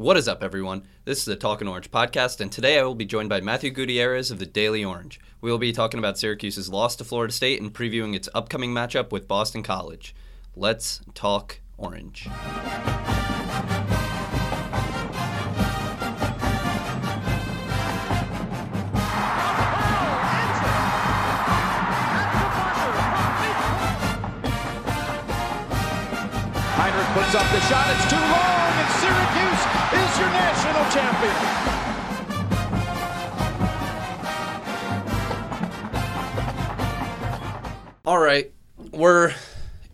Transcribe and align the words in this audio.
What 0.00 0.16
is 0.16 0.28
up, 0.28 0.42
everyone? 0.42 0.84
This 1.04 1.18
is 1.18 1.26
the 1.26 1.36
Talking 1.36 1.68
Orange 1.68 1.90
podcast, 1.90 2.40
and 2.40 2.50
today 2.50 2.78
I 2.78 2.84
will 2.84 2.94
be 2.94 3.04
joined 3.04 3.28
by 3.28 3.42
Matthew 3.42 3.70
Gutierrez 3.70 4.30
of 4.30 4.38
the 4.38 4.46
Daily 4.46 4.82
Orange. 4.82 5.20
We 5.42 5.50
will 5.50 5.58
be 5.58 5.72
talking 5.72 5.98
about 5.98 6.16
Syracuse's 6.16 6.70
loss 6.70 6.96
to 6.96 7.04
Florida 7.04 7.34
State 7.34 7.60
and 7.60 7.70
previewing 7.70 8.16
its 8.16 8.26
upcoming 8.32 8.72
matchup 8.72 9.12
with 9.12 9.28
Boston 9.28 9.62
College. 9.62 10.14
Let's 10.56 11.02
talk 11.12 11.60
Orange. 11.76 12.28
Heinrich 26.72 27.06
puts 27.12 27.34
up 27.34 27.52
the 27.52 27.60
shot. 27.68 27.86
It's 27.90 28.08
too 28.08 28.16
long, 28.16 28.59
champion. 30.90 31.34
All 38.04 38.18
right, 38.18 38.52
we're 38.90 39.32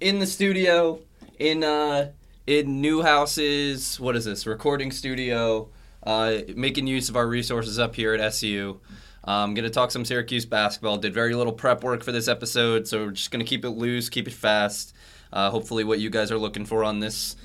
in 0.00 0.20
the 0.20 0.26
studio 0.26 1.00
in 1.38 1.62
uh 1.62 2.12
in 2.46 2.80
Newhouse's 2.80 4.00
what 4.00 4.16
is 4.16 4.24
this 4.24 4.46
recording 4.46 4.90
studio, 4.90 5.68
uh, 6.02 6.38
making 6.54 6.86
use 6.86 7.08
of 7.10 7.16
our 7.16 7.26
resources 7.26 7.78
up 7.78 7.94
here 7.94 8.14
at 8.14 8.20
SU. 8.20 8.80
I'm 9.24 9.52
gonna 9.52 9.68
talk 9.68 9.90
some 9.90 10.04
Syracuse 10.04 10.46
basketball. 10.46 10.96
Did 10.96 11.12
very 11.12 11.34
little 11.34 11.52
prep 11.52 11.84
work 11.84 12.02
for 12.04 12.12
this 12.12 12.26
episode, 12.26 12.88
so 12.88 13.06
we're 13.06 13.10
just 13.10 13.30
gonna 13.30 13.44
keep 13.44 13.66
it 13.66 13.70
loose, 13.70 14.08
keep 14.08 14.28
it 14.28 14.34
fast. 14.34 14.94
Uh, 15.30 15.50
hopefully, 15.50 15.84
what 15.84 15.98
you 15.98 16.08
guys 16.08 16.30
are 16.30 16.38
looking 16.38 16.64
for 16.64 16.84
on 16.84 17.00
this. 17.00 17.36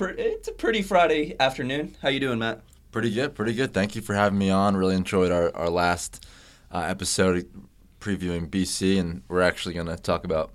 It's 0.00 0.48
a 0.48 0.52
pretty 0.52 0.82
Friday 0.82 1.36
afternoon. 1.38 1.96
How 2.02 2.08
you 2.08 2.20
doing, 2.20 2.40
Matt? 2.40 2.60
Pretty 2.94 3.10
good, 3.10 3.34
pretty 3.34 3.54
good. 3.54 3.74
Thank 3.74 3.96
you 3.96 4.02
for 4.02 4.14
having 4.14 4.38
me 4.38 4.50
on. 4.50 4.76
Really 4.76 4.94
enjoyed 4.94 5.32
our, 5.32 5.50
our 5.56 5.68
last 5.68 6.24
uh, 6.70 6.78
episode 6.78 7.50
previewing 7.98 8.48
BC, 8.48 9.00
and 9.00 9.22
we're 9.26 9.42
actually 9.42 9.74
going 9.74 9.88
to 9.88 9.96
talk 9.96 10.24
about 10.24 10.52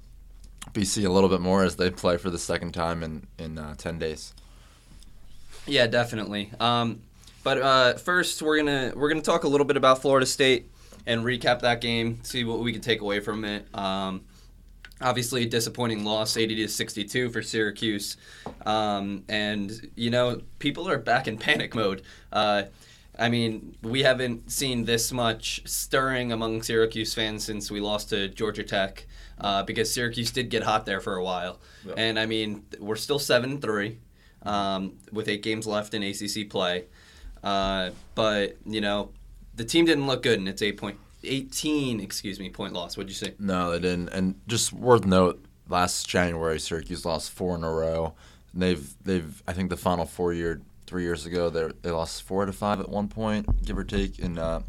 BC 0.72 1.06
a 1.06 1.10
little 1.10 1.28
bit 1.28 1.42
more 1.42 1.66
as 1.66 1.76
they 1.76 1.90
play 1.90 2.16
for 2.16 2.30
the 2.30 2.38
second 2.38 2.72
time 2.72 3.04
in, 3.04 3.28
in 3.38 3.58
uh, 3.58 3.76
10 3.76 4.00
days. 4.00 4.34
Yeah, 5.68 5.88
definitely. 5.88 6.50
Um, 6.62 7.02
but 7.44 7.58
uh, 7.58 7.94
first, 7.96 8.42
we're 8.42 8.56
gonna 8.56 8.94
we're 8.96 9.10
gonna 9.10 9.22
talk 9.22 9.44
a 9.44 9.50
little 9.50 9.68
bit 9.68 9.76
about 9.76 10.02
Florida 10.02 10.26
State 10.26 10.72
and 11.06 11.26
recap 11.26 11.60
that 11.60 11.82
game, 11.82 12.24
see 12.24 12.46
what 12.46 12.60
we 12.60 12.72
can 12.72 12.82
take 12.82 13.02
away 13.02 13.20
from 13.20 13.44
it. 13.44 13.68
Um, 13.76 14.22
obviously, 15.02 15.44
a 15.44 15.46
disappointing 15.46 16.04
loss, 16.04 16.38
eighty 16.38 16.56
to 16.56 16.68
sixty-two 16.68 17.30
for 17.30 17.42
Syracuse, 17.42 18.18
um, 18.66 19.24
and 19.30 19.90
you 19.96 20.10
know 20.10 20.42
people 20.60 20.88
are 20.90 20.98
back 20.98 21.28
in 21.28 21.38
panic 21.38 21.76
mode. 21.76 22.02
Uh, 22.32 22.64
I 23.18 23.28
mean, 23.28 23.76
we 23.82 24.04
haven't 24.04 24.50
seen 24.50 24.86
this 24.86 25.12
much 25.12 25.62
stirring 25.66 26.32
among 26.32 26.62
Syracuse 26.62 27.14
fans 27.14 27.44
since 27.44 27.70
we 27.70 27.82
lost 27.82 28.10
to 28.10 28.30
Georgia 28.30 28.64
Tech, 28.64 29.06
uh, 29.42 29.64
because 29.64 29.94
Syracuse 29.94 30.32
did 30.32 30.50
get 30.50 30.64
hot 30.64 30.86
there 30.86 31.02
for 31.02 31.16
a 31.16 31.24
while. 31.24 31.60
Yeah. 31.86 31.96
And 31.98 32.20
I 32.20 32.26
mean, 32.26 32.64
we're 32.80 32.96
still 32.96 33.20
seven 33.20 33.60
three, 33.60 34.00
um, 34.44 34.98
with 35.12 35.28
eight 35.28 35.44
games 35.44 35.68
left 35.68 35.94
in 35.94 36.04
ACC 36.04 36.50
play. 36.50 36.86
Uh, 37.44 37.92
but 38.16 38.58
you 38.66 38.82
know, 38.82 39.12
the 39.56 39.66
team 39.66 39.86
didn't 39.86 40.08
look 40.08 40.24
good, 40.24 40.40
and 40.40 40.48
it's 40.48 40.62
eight 40.62 40.78
point 40.78 40.98
eighteen, 41.24 42.00
excuse 42.00 42.40
me, 42.40 42.50
point 42.50 42.74
loss. 42.74 42.98
What'd 42.98 43.10
you 43.10 43.16
say? 43.16 43.34
No, 43.40 43.72
they 43.72 43.80
didn't. 43.80 44.10
And 44.10 44.36
just 44.48 44.74
worth 44.74 45.06
note, 45.06 45.44
last 45.68 46.08
January, 46.08 46.60
Syracuse 46.60 47.06
lost 47.06 47.32
four 47.32 47.56
in 47.56 47.64
a 47.64 47.72
row. 47.72 48.14
And 48.54 48.62
they've, 48.62 48.94
they've 49.04 49.44
I 49.48 49.54
think 49.54 49.70
the 49.70 49.78
final 49.78 50.06
four 50.06 50.34
year, 50.34 50.62
three 50.88 51.04
years 51.04 51.26
ago, 51.26 51.50
they 51.50 51.70
they 51.82 51.92
lost 51.92 52.24
four 52.24 52.46
to 52.46 52.54
five 52.54 52.80
at 52.80 52.90
one 52.90 53.08
point, 53.08 53.64
give 53.64 53.78
or 53.78 53.84
take, 53.84 54.20
in 54.20 54.38
uh, 54.38 54.62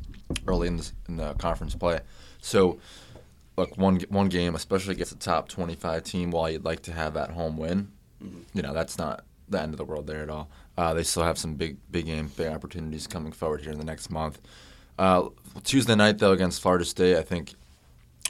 early 0.47 0.69
in 0.69 0.77
the, 0.77 0.91
in 1.09 1.17
the 1.17 1.35
conference 1.35 1.75
play. 1.75 2.01
So, 2.41 2.79
look, 3.57 3.77
one 3.77 4.01
one 4.09 4.29
game, 4.29 4.55
especially 4.55 4.95
against 4.95 5.13
a 5.13 5.19
top 5.19 5.49
25 5.49 6.05
team, 6.05 6.31
while 6.31 6.51
you'd 6.51 6.65
like 6.65 6.83
to 6.83 6.93
have 6.93 7.15
that 7.15 7.31
home 7.31 7.57
win, 7.57 7.91
you 8.55 8.63
know, 8.63 8.73
that's 8.75 8.99
not 8.99 9.25
the 9.49 9.61
end 9.61 9.75
of 9.75 9.79
the 9.79 9.85
world 9.85 10.07
there 10.07 10.23
at 10.23 10.31
all. 10.31 10.49
Uh, 10.77 10.95
they 10.95 11.03
still 11.03 11.25
have 11.25 11.37
some 11.37 11.55
big, 11.55 11.77
big 11.91 12.07
game, 12.07 12.31
big 12.37 12.49
opportunities 12.49 13.07
coming 13.07 13.33
forward 13.33 13.61
here 13.61 13.73
in 13.73 13.79
the 13.79 13.85
next 13.85 14.11
month. 14.11 14.41
Uh, 15.01 15.31
Tuesday 15.65 15.95
night, 15.95 16.19
though, 16.19 16.33
against 16.33 16.61
Florida 16.61 16.85
State, 16.85 17.17
I 17.17 17.23
think 17.23 17.55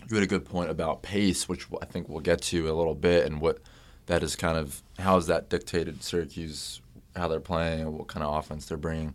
you 0.09 0.15
had 0.15 0.23
a 0.23 0.29
good 0.29 0.45
point 0.45 0.71
about 0.71 1.03
pace, 1.03 1.49
which 1.49 1.67
I 1.83 1.85
think 1.85 2.09
we'll 2.09 2.21
get 2.21 2.41
to 2.43 2.71
a 2.71 2.75
little 2.75 2.95
bit, 2.95 3.27
and 3.27 3.41
what 3.41 3.59
that 4.07 4.23
is 4.23 4.37
kind 4.37 4.57
of 4.57 4.81
how 4.97 5.17
has 5.17 5.27
that 5.27 5.51
dictated 5.51 6.05
Syracuse 6.05 6.81
how 7.17 7.27
they're 7.27 7.41
playing 7.41 7.81
and 7.81 7.99
what 7.99 8.07
kind 8.07 8.25
of 8.25 8.37
offense 8.37 8.67
they're 8.67 8.79
bringing. 8.79 9.15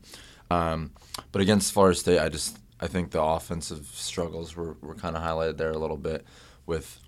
Um, 0.51 0.91
but 1.31 1.41
against 1.41 1.71
Florida 1.71 1.97
State, 1.97 2.19
I 2.19 2.27
just 2.27 2.59
I 2.81 2.87
think 2.87 3.11
the 3.11 3.21
offensive 3.21 3.87
struggles 3.93 4.53
were, 4.57 4.75
were 4.81 4.95
kind 4.95 5.15
of 5.15 5.23
highlighted 5.23 5.55
there 5.55 5.71
a 5.71 5.77
little 5.77 5.95
bit 5.95 6.25
with 6.65 6.99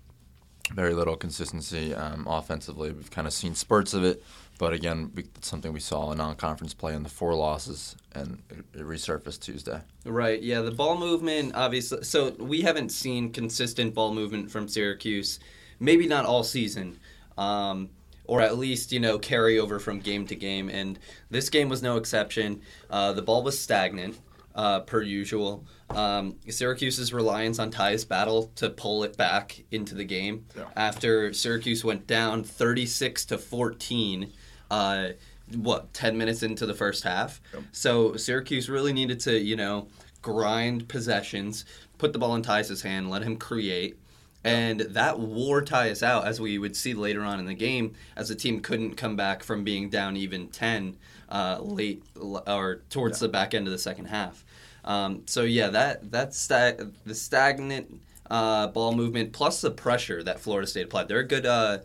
very 0.72 0.94
little 0.94 1.14
consistency 1.14 1.94
um, 1.94 2.26
offensively. 2.26 2.90
We've 2.90 3.10
kind 3.10 3.26
of 3.26 3.34
seen 3.34 3.54
spurts 3.54 3.92
of 3.92 4.02
it, 4.02 4.22
but 4.58 4.72
again, 4.72 5.10
we, 5.14 5.22
it's 5.36 5.48
something 5.48 5.72
we 5.72 5.80
saw 5.80 6.10
in 6.12 6.18
non-conference 6.18 6.74
play 6.74 6.94
in 6.94 7.02
the 7.04 7.08
four 7.08 7.34
losses, 7.34 7.96
and 8.12 8.42
it, 8.50 8.80
it 8.80 8.84
resurfaced 8.86 9.40
Tuesday. 9.40 9.80
Right. 10.04 10.42
Yeah, 10.42 10.60
the 10.62 10.70
ball 10.72 10.98
movement, 10.98 11.54
obviously. 11.54 12.02
So 12.02 12.30
we 12.38 12.62
haven't 12.62 12.90
seen 12.90 13.32
consistent 13.32 13.94
ball 13.94 14.12
movement 14.12 14.50
from 14.50 14.68
Syracuse, 14.68 15.38
maybe 15.80 16.06
not 16.06 16.24
all 16.26 16.42
season, 16.44 16.98
um, 17.36 17.90
or 18.24 18.40
at 18.40 18.58
least 18.58 18.92
you 18.92 19.00
know 19.00 19.18
carry 19.18 19.58
over 19.58 19.78
from 19.78 20.00
game 20.00 20.26
to 20.26 20.34
game. 20.36 20.68
And 20.68 20.98
this 21.30 21.48
game 21.48 21.68
was 21.68 21.82
no 21.82 21.96
exception. 21.96 22.60
Uh, 22.90 23.12
the 23.12 23.22
ball 23.22 23.42
was 23.42 23.58
stagnant. 23.58 24.18
Uh, 24.54 24.80
per 24.80 25.00
usual, 25.02 25.64
um, 25.90 26.34
Syracuse's 26.48 27.12
reliance 27.12 27.60
on 27.60 27.70
Tyus 27.70 28.08
Battle 28.08 28.50
to 28.56 28.68
pull 28.70 29.04
it 29.04 29.16
back 29.16 29.62
into 29.70 29.94
the 29.94 30.02
game 30.04 30.46
Yeah. 30.56 30.64
after 30.74 31.32
Syracuse 31.32 31.84
went 31.84 32.08
down 32.08 32.42
36 32.42 33.24
to 33.26 33.38
14 33.38 34.32
uh, 34.70 35.08
what 35.54 35.92
10 35.94 36.18
minutes 36.18 36.42
into 36.42 36.66
the 36.66 36.74
first 36.74 37.04
half. 37.04 37.40
Yep. 37.54 37.62
so 37.72 38.16
syracuse 38.16 38.68
really 38.68 38.92
needed 38.92 39.20
to 39.20 39.38
you 39.38 39.56
know 39.56 39.88
grind 40.20 40.88
possessions 40.88 41.64
put 41.96 42.12
the 42.12 42.18
ball 42.18 42.34
in 42.34 42.42
tyus's 42.42 42.82
hand 42.82 43.10
let 43.10 43.22
him 43.22 43.36
create. 43.36 43.96
And 44.44 44.80
that 44.80 45.18
wore 45.18 45.62
Tyus 45.62 46.02
out 46.02 46.26
as 46.26 46.40
we 46.40 46.58
would 46.58 46.76
see 46.76 46.94
later 46.94 47.22
on 47.22 47.40
in 47.40 47.46
the 47.46 47.54
game 47.54 47.94
as 48.16 48.28
the 48.28 48.36
team 48.36 48.60
couldn't 48.60 48.94
come 48.94 49.16
back 49.16 49.42
from 49.42 49.64
being 49.64 49.90
down 49.90 50.16
even 50.16 50.48
10 50.48 50.96
uh, 51.28 51.58
late 51.60 52.02
or 52.16 52.82
towards 52.88 53.18
the 53.18 53.28
back 53.28 53.52
end 53.52 53.66
of 53.66 53.72
the 53.72 53.78
second 53.78 54.06
half. 54.06 54.44
Um, 54.84 55.22
so 55.26 55.42
yeah 55.42 55.68
that 55.68 56.12
that 56.12 56.34
sta- 56.34 56.76
the 57.04 57.14
stagnant 57.14 58.00
uh, 58.30 58.68
ball 58.68 58.92
movement 58.92 59.32
plus 59.32 59.60
the 59.60 59.70
pressure 59.70 60.22
that 60.22 60.38
florida 60.38 60.66
state 60.66 60.84
applied. 60.84 61.08
They're 61.08 61.18
a 61.18 61.26
good 61.26 61.44
uh, 61.44 61.78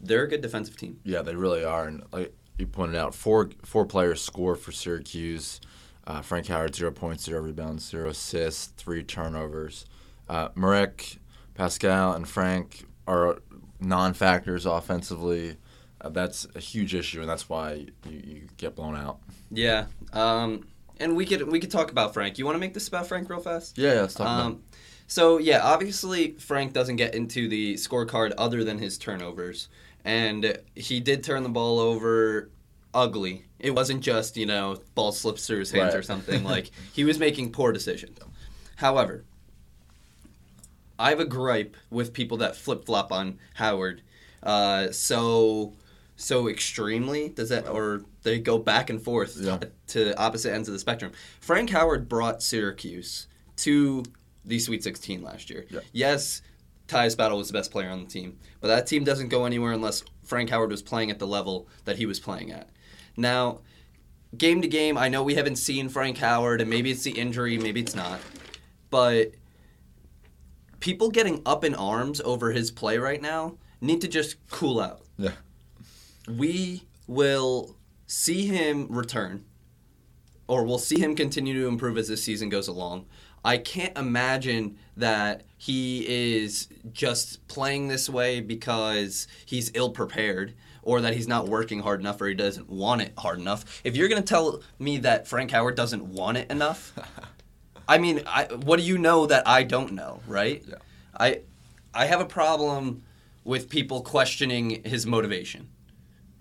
they're 0.00 0.24
a 0.24 0.28
good 0.28 0.40
defensive 0.40 0.76
team 0.76 1.00
Yeah, 1.04 1.22
they 1.22 1.34
really 1.34 1.64
are. 1.64 1.86
And 1.86 2.02
like 2.12 2.34
you 2.58 2.66
pointed 2.66 2.96
out, 2.96 3.14
four 3.14 3.50
four 3.64 3.86
players 3.86 4.20
score 4.20 4.54
for 4.54 4.72
Syracuse. 4.72 5.60
Uh, 6.06 6.22
Frank 6.22 6.46
Howard 6.46 6.74
zero 6.74 6.90
points, 6.90 7.24
zero 7.24 7.40
rebounds, 7.42 7.86
zero 7.86 8.08
assists, 8.08 8.68
three 8.76 9.02
turnovers. 9.02 9.84
Uh, 10.28 10.48
Marek, 10.54 11.18
Paschal, 11.54 12.12
and 12.14 12.26
Frank 12.26 12.84
are 13.06 13.38
non-factors 13.80 14.66
offensively. 14.66 15.56
Uh, 16.00 16.08
that's 16.08 16.46
a 16.54 16.60
huge 16.60 16.94
issue, 16.94 17.20
and 17.20 17.28
that's 17.28 17.48
why 17.48 17.86
you, 18.08 18.20
you 18.24 18.42
get 18.56 18.74
blown 18.74 18.96
out. 18.96 19.18
Yeah, 19.50 19.86
um, 20.12 20.66
and 20.98 21.16
we 21.16 21.26
could 21.26 21.46
we 21.50 21.60
could 21.60 21.70
talk 21.70 21.90
about 21.90 22.14
Frank. 22.14 22.38
You 22.38 22.44
want 22.44 22.54
to 22.54 22.60
make 22.60 22.74
this 22.74 22.88
about 22.88 23.06
Frank 23.06 23.28
real 23.28 23.40
fast? 23.40 23.76
Yeah, 23.76 23.94
yeah 23.94 24.00
let's 24.02 24.14
talk 24.14 24.26
about. 24.26 24.46
Um, 24.46 24.62
so 25.08 25.38
yeah, 25.38 25.60
obviously 25.62 26.32
Frank 26.32 26.72
doesn't 26.72 26.96
get 26.96 27.14
into 27.14 27.48
the 27.48 27.74
scorecard 27.74 28.32
other 28.36 28.62
than 28.62 28.78
his 28.78 28.98
turnovers, 28.98 29.68
and 30.04 30.58
he 30.74 31.00
did 31.00 31.22
turn 31.24 31.42
the 31.42 31.48
ball 31.48 31.78
over 31.78 32.50
ugly. 32.94 33.44
It 33.58 33.72
wasn't 33.74 34.00
just 34.02 34.36
you 34.36 34.46
know 34.46 34.80
ball 34.94 35.12
slips 35.12 35.46
through 35.46 35.60
his 35.60 35.70
hands 35.70 35.94
or 35.94 36.02
something. 36.02 36.44
like 36.54 36.70
he 36.92 37.04
was 37.04 37.18
making 37.18 37.52
poor 37.52 37.72
decisions. 37.72 38.18
However, 38.76 39.24
I 40.98 41.10
have 41.10 41.20
a 41.20 41.24
gripe 41.24 41.76
with 41.90 42.12
people 42.12 42.38
that 42.38 42.56
flip 42.56 42.84
flop 42.86 43.12
on 43.12 43.38
Howard. 43.54 44.02
Uh, 44.42 44.90
so 44.92 45.74
so 46.16 46.48
extremely 46.48 47.28
does 47.28 47.48
that 47.50 47.68
or 47.68 48.02
they 48.24 48.38
go 48.40 48.58
back 48.58 48.90
and 48.90 49.00
forth 49.00 49.36
Yeah. 49.38 49.58
to 49.88 50.16
opposite 50.18 50.52
ends 50.52 50.68
of 50.68 50.72
the 50.72 50.78
spectrum. 50.78 51.12
Frank 51.40 51.70
Howard 51.70 52.08
brought 52.08 52.42
Syracuse 52.42 53.28
to 53.58 54.02
the 54.44 54.58
Sweet 54.58 54.82
16 54.82 55.22
last 55.22 55.48
year. 55.50 55.66
Yeah. 55.70 55.80
Yes, 55.92 56.42
Tyus 56.88 57.16
Battle 57.16 57.38
was 57.38 57.48
the 57.48 57.52
best 57.52 57.70
player 57.70 57.90
on 57.90 58.02
the 58.02 58.08
team, 58.08 58.38
but 58.60 58.68
that 58.68 58.86
team 58.86 59.04
doesn't 59.04 59.28
go 59.28 59.44
anywhere 59.44 59.72
unless 59.72 60.02
Frank 60.24 60.50
Howard 60.50 60.70
was 60.70 60.82
playing 60.82 61.10
at 61.10 61.18
the 61.18 61.26
level 61.26 61.68
that 61.84 61.98
he 61.98 62.06
was 62.06 62.18
playing 62.18 62.50
at. 62.50 62.68
Now, 63.16 63.60
game 64.36 64.62
to 64.62 64.68
game, 64.68 64.96
I 64.96 65.08
know 65.08 65.22
we 65.22 65.34
haven't 65.34 65.56
seen 65.56 65.88
Frank 65.88 66.18
Howard, 66.18 66.60
and 66.60 66.70
maybe 66.70 66.90
it's 66.90 67.04
the 67.04 67.12
injury, 67.12 67.58
maybe 67.58 67.80
it's 67.80 67.94
not, 67.94 68.20
but 68.90 69.32
people 70.80 71.10
getting 71.10 71.42
up 71.44 71.64
in 71.64 71.74
arms 71.74 72.20
over 72.22 72.52
his 72.52 72.70
play 72.70 72.98
right 72.98 73.20
now 73.20 73.58
need 73.80 74.00
to 74.00 74.08
just 74.08 74.36
cool 74.48 74.80
out. 74.80 75.02
Yeah. 75.18 75.32
We 76.28 76.84
will 77.06 77.76
see 78.06 78.46
him 78.46 78.86
return 78.88 79.44
or 80.46 80.64
we'll 80.64 80.78
see 80.78 80.98
him 80.98 81.14
continue 81.14 81.54
to 81.60 81.68
improve 81.68 81.98
as 81.98 82.08
this 82.08 82.22
season 82.22 82.48
goes 82.48 82.68
along. 82.68 83.06
I 83.48 83.56
can't 83.56 83.96
imagine 83.96 84.76
that 84.98 85.44
he 85.56 86.04
is 86.06 86.68
just 86.92 87.48
playing 87.48 87.88
this 87.88 88.06
way 88.06 88.42
because 88.42 89.26
he's 89.46 89.70
ill 89.72 89.88
prepared 89.88 90.52
or 90.82 91.00
that 91.00 91.14
he's 91.14 91.26
not 91.26 91.48
working 91.48 91.80
hard 91.80 92.00
enough 92.00 92.20
or 92.20 92.28
he 92.28 92.34
doesn't 92.34 92.68
want 92.68 93.00
it 93.00 93.14
hard 93.16 93.38
enough. 93.38 93.80
If 93.84 93.96
you're 93.96 94.08
going 94.08 94.22
to 94.22 94.28
tell 94.28 94.60
me 94.78 94.98
that 94.98 95.26
Frank 95.26 95.50
Howard 95.52 95.76
doesn't 95.76 96.04
want 96.04 96.36
it 96.36 96.50
enough, 96.50 96.92
I 97.88 97.96
mean, 97.96 98.20
I, 98.26 98.44
what 98.52 98.80
do 98.80 98.84
you 98.84 98.98
know 98.98 99.24
that 99.24 99.48
I 99.48 99.62
don't 99.62 99.92
know, 99.92 100.20
right? 100.26 100.62
Yeah. 100.68 100.74
I 101.18 101.40
I 101.94 102.04
have 102.04 102.20
a 102.20 102.26
problem 102.26 103.02
with 103.44 103.70
people 103.70 104.02
questioning 104.02 104.84
his 104.84 105.06
motivation. 105.06 105.70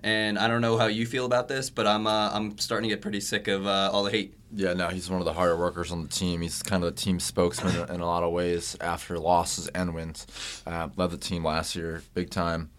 And 0.03 0.37
I 0.37 0.49
don't 0.49 0.59
know 0.59 0.77
how 0.77 0.87
you 0.87 1.05
feel 1.05 1.25
about 1.25 1.47
this, 1.47 1.69
but 1.69 1.87
I'm 1.87 2.05
uh, 2.05 2.31
I'm 2.33 2.57
starting 2.57 2.89
to 2.89 2.95
get 2.95 3.01
pretty 3.01 3.21
sick 3.21 3.47
of 3.47 3.65
uh, 3.65 3.91
all 3.93 4.03
the 4.03 4.11
hate. 4.11 4.36
Yeah, 4.53 4.73
no, 4.73 4.87
he's 4.89 5.09
one 5.09 5.19
of 5.19 5.25
the 5.25 5.33
harder 5.33 5.57
workers 5.57 5.91
on 5.91 6.03
the 6.03 6.07
team. 6.09 6.41
He's 6.41 6.63
kind 6.63 6.83
of 6.83 6.95
the 6.95 7.01
team 7.01 7.19
spokesman 7.19 7.75
in- 7.89 7.99
a 7.99 8.05
lot 8.05 8.23
of 8.23 8.31
ways 8.31 8.77
after 8.79 9.19
losses 9.19 9.67
and 9.69 9.93
wins. 9.93 10.25
Uh, 10.65 10.89
led 10.95 11.11
the 11.11 11.17
team 11.17 11.43
last 11.43 11.75
year 11.75 12.01
big 12.13 12.29
time. 12.29 12.69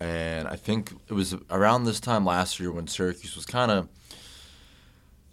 And 0.00 0.46
I 0.46 0.56
think 0.56 0.92
it 1.08 1.14
was 1.14 1.34
around 1.50 1.84
this 1.84 1.98
time 1.98 2.24
last 2.24 2.60
year 2.60 2.70
when 2.70 2.86
Syracuse 2.86 3.34
was 3.34 3.46
kind 3.46 3.70
of 3.70 3.88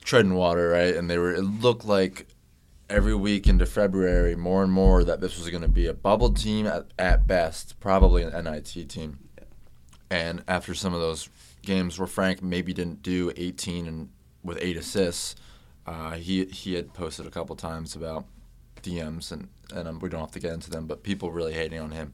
treading 0.03 0.33
water, 0.35 0.69
right? 0.69 0.95
And 0.95 1.09
they 1.09 1.17
were, 1.17 1.33
it 1.33 1.41
looked 1.41 1.85
like 1.85 2.27
every 2.89 3.15
week 3.15 3.47
into 3.47 3.65
February, 3.65 4.35
more 4.35 4.63
and 4.63 4.71
more, 4.71 5.03
that 5.03 5.19
this 5.21 5.37
was 5.37 5.49
going 5.49 5.61
to 5.61 5.67
be 5.67 5.87
a 5.87 5.93
bubble 5.93 6.33
team 6.33 6.65
at, 6.67 6.85
at 6.97 7.27
best, 7.27 7.79
probably 7.79 8.23
an 8.23 8.43
NIT 8.43 8.89
team. 8.89 9.19
And 10.09 10.43
after 10.47 10.73
some 10.73 10.93
of 10.93 11.01
those 11.01 11.29
games 11.63 11.99
where 11.99 12.07
Frank 12.07 12.41
maybe 12.41 12.73
didn't 12.73 13.01
do 13.01 13.31
18 13.35 13.87
and 13.87 14.09
with 14.43 14.57
eight 14.61 14.77
assists, 14.77 15.35
uh, 15.85 16.11
he 16.11 16.45
he 16.45 16.73
had 16.73 16.93
posted 16.93 17.27
a 17.27 17.31
couple 17.31 17.55
times 17.55 17.95
about 17.95 18.25
DMs 18.81 19.31
and 19.31 19.49
and 19.73 19.87
um, 19.87 19.99
we 19.99 20.09
don't 20.09 20.21
have 20.21 20.31
to 20.31 20.39
get 20.39 20.53
into 20.53 20.69
them, 20.69 20.87
but 20.87 21.03
people 21.03 21.31
really 21.31 21.53
hating 21.53 21.79
on 21.79 21.91
him. 21.91 22.13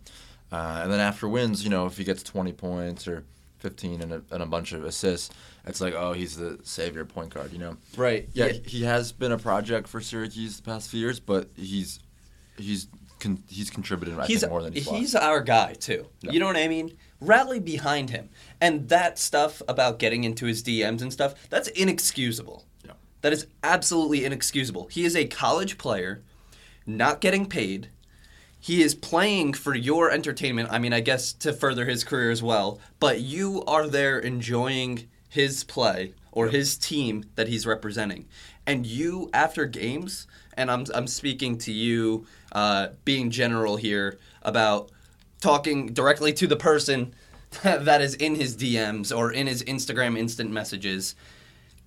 Uh, 0.52 0.82
and 0.84 0.92
then 0.92 1.00
after 1.00 1.28
wins, 1.28 1.64
you 1.64 1.70
know, 1.70 1.86
if 1.86 1.98
he 1.98 2.04
gets 2.04 2.24
20 2.24 2.52
points 2.54 3.08
or 3.08 3.24
15 3.60 4.02
and 4.02 4.12
a, 4.12 4.22
and 4.32 4.44
a 4.44 4.46
bunch 4.46 4.74
of 4.74 4.84
assists, 4.84 5.34
it's 5.66 5.80
like, 5.80 5.94
oh, 5.94 6.14
he's 6.14 6.36
the 6.36 6.60
savior 6.64 7.06
point 7.06 7.34
guard, 7.34 7.54
you 7.54 7.60
know. 7.60 7.78
Right. 7.96 8.28
Yeah, 8.34 8.48
he 8.48 8.84
has 8.84 9.12
been 9.12 9.32
a 9.32 9.38
project 9.38 9.88
for 9.88 10.02
Syracuse 10.02 10.58
the 10.58 10.64
past 10.64 10.90
few 10.90 11.00
years, 11.00 11.20
but 11.20 11.50
he's 11.56 12.00
he's 12.58 12.88
con- 13.20 13.44
he's 13.48 13.70
contributed 13.70 14.20
I 14.20 14.26
he's 14.26 14.42
think 14.42 14.52
more 14.52 14.64
than 14.64 14.74
he's, 14.74 14.90
he's 14.90 15.16
our 15.16 15.42
guy 15.42 15.74
too. 15.74 16.08
Yeah. 16.22 16.32
You 16.32 16.40
know 16.40 16.48
what 16.48 16.58
I 16.58 16.68
mean? 16.68 16.98
Rally 17.20 17.60
behind 17.60 18.10
him, 18.10 18.30
and 18.60 18.90
that 18.90 19.20
stuff 19.20 19.62
about 19.68 20.00
getting 20.00 20.24
into 20.24 20.48
his 20.48 20.64
DMs 20.64 21.02
and 21.02 21.14
stuff 21.14 21.36
that's 21.50 21.68
inexcusable. 21.70 22.66
That 23.22 23.34
is 23.34 23.48
absolutely 23.64 24.26
inexcusable. 24.26 24.88
He 24.88 25.06
is 25.06 25.16
a 25.16 25.28
college 25.28 25.78
player, 25.78 26.22
not 26.86 27.22
getting 27.22 27.46
paid. 27.46 27.90
He 28.60 28.82
is 28.84 28.94
playing 28.96 29.54
for 29.54 29.74
your 29.74 30.12
entertainment. 30.12 30.70
I 30.72 30.80
mean, 30.80 30.94
I 30.94 31.00
guess 31.00 31.34
to 31.34 31.54
further 31.54 31.86
his 31.86 32.04
career 32.04 32.32
as 32.32 32.44
well. 32.44 32.80
But 33.00 33.22
you 33.22 33.64
are 33.66 33.88
there 33.88 34.20
enjoying 34.20 35.08
his 35.30 35.64
play 35.64 36.14
or 36.32 36.50
his 36.50 36.78
team 36.78 37.24
that 37.36 37.48
he's 37.48 37.66
representing. 37.66 38.28
And 38.66 38.86
you, 38.86 39.30
after 39.34 39.66
games, 39.66 40.28
and 40.56 40.70
I'm, 40.70 40.86
I'm 40.94 41.08
speaking 41.08 41.58
to 41.60 41.72
you, 41.72 42.26
uh, 42.52 42.90
being 43.06 43.32
general 43.32 43.78
here, 43.78 44.20
about 44.44 44.92
talking 45.40 45.88
directly 45.88 46.34
to 46.34 46.48
the 46.48 46.56
person 46.56 47.14
that 47.64 48.02
is 48.02 48.16
in 48.16 48.36
his 48.36 48.56
DMs 48.56 49.16
or 49.16 49.32
in 49.32 49.48
his 49.48 49.64
Instagram 49.64 50.18
instant 50.18 50.52
messages. 50.52 51.16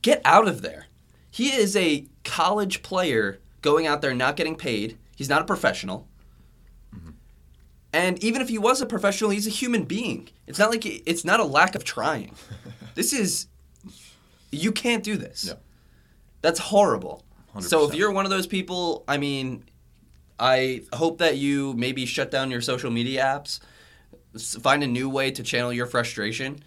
Get 0.02 0.20
out 0.24 0.48
of 0.48 0.62
there. 0.62 0.86
He 1.34 1.48
is 1.52 1.74
a 1.74 2.06
college 2.22 2.80
player 2.84 3.40
going 3.60 3.88
out 3.88 4.02
there 4.02 4.14
not 4.14 4.36
getting 4.36 4.54
paid. 4.54 4.96
He's 5.16 5.28
not 5.28 5.42
a 5.42 5.44
professional. 5.44 6.06
And 7.92 8.22
even 8.22 8.40
if 8.40 8.48
he 8.48 8.56
was 8.56 8.80
a 8.80 8.86
professional, 8.86 9.30
he's 9.30 9.48
a 9.48 9.50
human 9.50 9.82
being. 9.82 10.28
It's 10.46 10.60
not 10.60 10.70
like 10.70 10.84
he- 10.84 11.02
it's 11.06 11.24
not 11.24 11.40
a 11.40 11.44
lack 11.44 11.74
of 11.74 11.82
trying. 11.82 12.36
this 12.94 13.12
is 13.12 13.48
you 14.52 14.70
can't 14.70 15.02
do 15.02 15.16
this. 15.16 15.46
Yeah. 15.48 15.54
That's 16.40 16.60
horrible. 16.60 17.24
So 17.58 17.88
if 17.88 17.96
you're 17.96 18.12
one 18.12 18.24
of 18.26 18.30
those 18.30 18.46
people, 18.46 19.02
I 19.08 19.18
mean, 19.18 19.64
I 20.38 20.82
hope 20.92 21.18
that 21.18 21.36
you 21.36 21.74
maybe 21.74 22.06
shut 22.06 22.30
down 22.30 22.52
your 22.52 22.60
social 22.60 22.92
media 22.92 23.24
apps, 23.24 23.58
find 24.60 24.84
a 24.84 24.88
new 24.88 25.08
way 25.08 25.32
to 25.32 25.42
channel 25.42 25.72
your 25.72 25.86
frustration. 25.86 26.60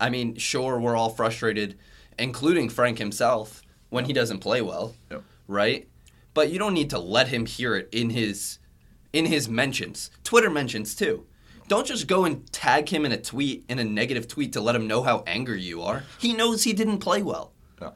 I 0.00 0.08
mean, 0.08 0.36
sure, 0.36 0.80
we're 0.80 0.96
all 0.96 1.10
frustrated, 1.10 1.76
including 2.18 2.70
Frank 2.70 2.96
himself 2.96 3.60
when 3.94 4.04
he 4.06 4.12
doesn't 4.12 4.40
play 4.40 4.60
well, 4.60 4.94
Yep. 5.10 5.22
right? 5.46 5.88
But 6.34 6.50
you 6.50 6.58
don't 6.58 6.74
need 6.74 6.90
to 6.90 6.98
let 6.98 7.28
him 7.28 7.46
hear 7.46 7.76
it 7.76 7.88
in 7.92 8.10
his 8.10 8.58
in 9.12 9.26
his 9.26 9.48
mentions, 9.48 10.10
Twitter 10.24 10.50
mentions 10.50 10.94
too. 10.96 11.24
Don't 11.68 11.86
just 11.86 12.08
go 12.08 12.24
and 12.24 12.50
tag 12.52 12.88
him 12.88 13.06
in 13.06 13.12
a 13.12 13.16
tweet 13.16 13.64
in 13.68 13.78
a 13.78 13.84
negative 13.84 14.26
tweet 14.26 14.52
to 14.54 14.60
let 14.60 14.74
him 14.74 14.88
know 14.88 15.02
how 15.04 15.22
angry 15.26 15.62
you 15.62 15.80
are. 15.82 16.02
He 16.18 16.32
knows 16.34 16.64
he 16.64 16.72
didn't 16.72 16.98
play 16.98 17.22
well. 17.22 17.52
Yeah. 17.80 17.90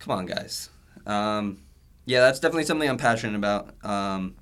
Come 0.00 0.18
on, 0.18 0.26
guys. 0.26 0.68
Um, 1.06 1.58
yeah, 2.04 2.20
that's 2.20 2.40
definitely 2.40 2.64
something 2.64 2.88
I'm 2.90 2.96
passionate 2.98 3.36
about. 3.36 3.72
Um, 3.84 4.34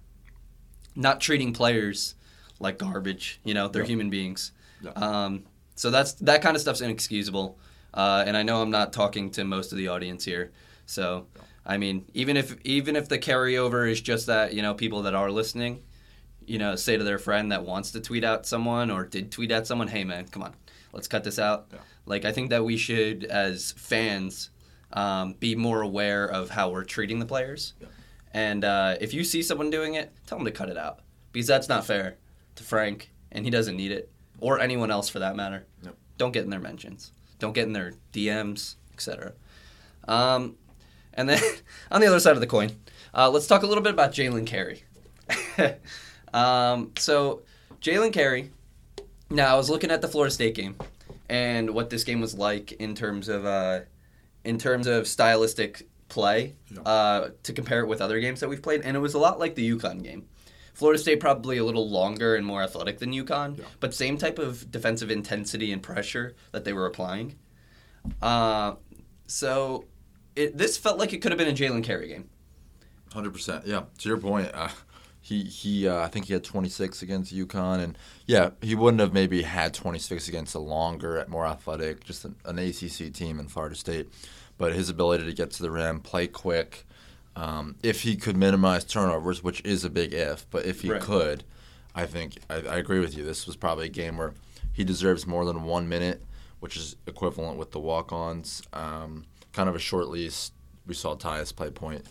not 0.97 1.21
treating 1.21 1.53
players 1.53 2.15
like 2.59 2.79
garbage. 2.79 3.39
You 3.45 3.53
know, 3.55 3.69
they're 3.69 3.85
human 3.85 4.09
beings. 4.11 4.53
Yeah. 4.83 4.93
Um, 4.93 5.45
so 5.75 5.91
that's 5.91 6.13
that 6.15 6.41
kind 6.43 6.57
of 6.57 6.63
stuff's 6.63 6.81
inexcusable. 6.81 7.59
Uh, 7.93 8.25
and 8.27 8.37
I 8.37 8.43
know 8.43 8.63
I'm 8.63 8.71
not 8.71 8.93
talking 8.93 9.31
to 9.33 9.45
most 9.45 9.73
of 9.73 9.79
the 9.79 9.89
audience 9.89 10.25
here. 10.25 10.53
So, 10.87 11.27
I 11.65 11.77
mean, 11.77 12.07
even 12.15 12.37
if 12.37 12.61
even 12.65 12.97
if 12.97 13.09
the 13.09 13.19
carryover 13.19 13.91
is 13.91 14.01
just 14.01 14.27
that, 14.27 14.55
you 14.55 14.63
know, 14.63 14.75
people 14.75 15.03
that 15.03 15.15
are 15.15 15.31
listening, 15.31 15.83
you 16.47 16.59
know, 16.59 16.77
say 16.77 16.97
to 16.97 17.05
their 17.05 17.19
friend 17.19 17.53
that 17.53 17.65
wants 17.65 17.91
to 17.93 18.01
tweet 18.01 18.25
out 18.25 18.47
someone 18.47 18.91
or 18.91 19.05
did 19.05 19.31
tweet 19.31 19.51
at 19.51 19.67
someone, 19.67 19.89
hey 19.89 20.05
man, 20.05 20.27
come 20.29 20.43
on, 20.43 20.55
let's 20.93 21.09
cut 21.09 21.25
this 21.25 21.39
out. 21.39 21.67
Yeah. 21.73 21.79
Like 22.07 22.25
I 22.25 22.33
think 22.33 22.51
that 22.51 22.65
we 22.65 22.77
should, 22.77 23.25
as 23.25 23.73
fans, 23.73 24.51
um, 24.93 25.35
be 25.35 25.55
more 25.55 25.83
aware 25.83 26.25
of 26.25 26.51
how 26.51 26.71
we're 26.71 26.85
treating 26.85 27.19
the 27.19 27.27
players. 27.27 27.75
Yeah. 27.81 27.89
And 28.33 28.65
uh, 28.65 28.97
if 29.01 29.13
you 29.13 29.25
see 29.25 29.43
someone 29.43 29.71
doing 29.71 29.95
it, 29.95 30.13
tell 30.27 30.39
them 30.39 30.45
to 30.45 30.53
cut 30.53 30.69
it 30.69 30.77
out 30.77 31.01
because 31.33 31.47
that's 31.47 31.69
not 31.69 31.85
fair 31.85 32.17
to 32.57 32.63
Frank, 32.65 33.11
and 33.33 33.45
he 33.45 33.51
doesn't 33.51 33.77
need 33.77 33.93
it, 33.93 34.11
or 34.39 34.61
anyone 34.61 34.91
else 34.91 35.09
for 35.09 35.19
that 35.21 35.37
matter. 35.37 35.67
Don't 36.17 36.33
get 36.33 36.45
in 36.45 36.51
their 36.51 36.61
mentions. 36.61 37.13
Don't 37.41 37.53
get 37.53 37.67
in 37.67 37.73
their 37.73 37.95
DMs, 38.13 38.77
etc. 38.95 39.33
Um, 40.07 40.55
and 41.15 41.29
then 41.29 41.43
on 41.91 42.01
the 42.01 42.07
other 42.07 42.21
side 42.21 42.35
of 42.35 42.41
the 42.41 42.47
coin, 42.47 42.71
uh, 43.13 43.29
let's 43.29 43.47
talk 43.49 43.63
a 43.65 43.67
little 43.67 43.83
bit 43.83 43.93
about 43.93 44.13
Jalen 44.13 44.47
Carey. 44.47 44.85
um, 46.33 46.93
so 46.99 47.43
Jalen 47.81 48.13
Carey. 48.13 48.51
Now 49.31 49.55
I 49.55 49.57
was 49.57 49.71
looking 49.71 49.91
at 49.91 50.01
the 50.03 50.09
Florida 50.09 50.33
State 50.33 50.55
game 50.57 50.77
and 51.29 51.71
what 51.71 51.91
this 51.91 52.03
game 52.05 52.21
was 52.21 52.35
like 52.37 52.73
in 52.73 52.95
terms 52.95 53.29
of 53.29 53.47
uh, 53.47 53.81
in 54.45 54.59
terms 54.59 54.87
of 54.87 55.07
stylistic 55.07 55.87
play 56.09 56.55
Yeah. 56.69 56.81
uh, 56.83 57.31
to 57.45 57.53
compare 57.53 57.81
it 57.81 57.87
with 57.87 58.01
other 58.01 58.19
games 58.21 58.41
that 58.41 58.49
we've 58.49 58.63
played, 58.63 58.83
and 58.83 58.97
it 58.97 59.01
was 59.01 59.15
a 59.15 59.19
lot 59.19 59.39
like 59.39 59.55
the 59.55 59.71
UConn 59.71 60.03
game. 60.03 60.27
Florida 60.75 60.99
State 61.01 61.21
probably 61.21 61.59
a 61.59 61.65
little 61.65 61.89
longer 61.89 62.37
and 62.37 62.47
more 62.47 62.63
athletic 62.63 62.99
than 62.99 63.13
UConn, 63.13 63.59
Yeah. 63.59 63.65
but 63.81 63.95
same 63.95 64.17
type 64.19 64.39
of 64.39 64.71
defensive 64.71 65.11
intensity 65.11 65.73
and 65.73 65.83
pressure 65.83 66.35
that 66.53 66.65
they 66.65 66.73
were 66.73 66.87
applying. 66.87 67.37
Uh, 68.23 68.75
so 69.27 69.85
it, 70.37 70.57
this 70.57 70.77
felt 70.79 70.99
like 70.99 71.13
it 71.13 71.19
could 71.19 71.33
have 71.33 71.39
been 71.39 71.49
a 71.49 71.53
Jalen 71.53 71.85
Carey 71.85 72.09
game. 72.09 72.29
Hundred 73.13 73.33
percent. 73.33 73.67
Yeah. 73.67 73.83
To 73.99 74.09
your 74.09 74.19
point, 74.19 74.51
uh, 74.55 74.69
he 75.21 75.43
he. 75.45 75.89
Uh, 75.89 76.01
I 76.01 76.07
think 76.09 76.27
he 76.27 76.33
had 76.33 76.45
26 76.45 77.03
against 77.03 77.35
UConn, 77.35 77.83
and 77.83 77.99
yeah, 78.27 78.51
he 78.63 78.75
wouldn't 78.75 79.01
have 79.01 79.13
maybe 79.13 79.43
had 79.43 79.75
26 79.75 80.29
against 80.29 80.55
a 80.55 80.61
longer, 80.61 81.25
more 81.29 81.47
athletic, 81.47 82.05
just 82.05 82.25
an, 82.25 82.37
an 82.45 82.59
ACC 82.59 83.13
team 83.13 83.41
in 83.41 83.49
Florida 83.49 83.75
State. 83.75 84.09
But 84.59 84.73
his 84.75 84.89
ability 84.89 85.25
to 85.25 85.33
get 85.33 85.51
to 85.53 85.63
the 85.63 85.71
rim, 85.71 86.01
play 86.01 86.27
quick, 86.29 86.87
um, 87.37 87.77
if 87.83 88.03
he 88.03 88.17
could 88.17 88.37
minimize 88.37 88.85
turnovers, 88.85 89.43
which 89.43 89.61
is 89.65 89.85
a 89.85 89.91
big 89.91 90.13
if, 90.13 90.49
but 90.51 90.67
if 90.67 90.83
he 90.83 90.91
Right. 90.91 91.01
could, 91.01 91.45
I 91.95 92.07
think 92.07 92.39
I, 92.49 92.57
I 92.57 92.77
agree 92.77 93.01
with 93.01 93.17
you. 93.17 93.25
This 93.25 93.47
was 93.47 93.57
probably 93.57 93.87
a 93.87 93.91
game 93.91 94.17
where 94.17 94.35
he 94.73 94.85
deserves 94.85 95.27
more 95.27 95.45
than 95.45 95.65
one 95.65 95.89
minute, 95.89 96.23
which 96.61 96.77
is 96.77 96.97
equivalent 97.07 97.59
with 97.59 97.71
the 97.73 97.81
walk-ons. 97.81 98.63
Um, 98.73 99.27
kind 99.53 99.69
of 99.69 99.75
a 99.75 99.81
short 99.81 100.09
lease. 100.09 100.53
We 100.87 100.95
saw 100.95 101.17
Tyus 101.17 101.55
play 101.55 101.71
point 101.71 102.05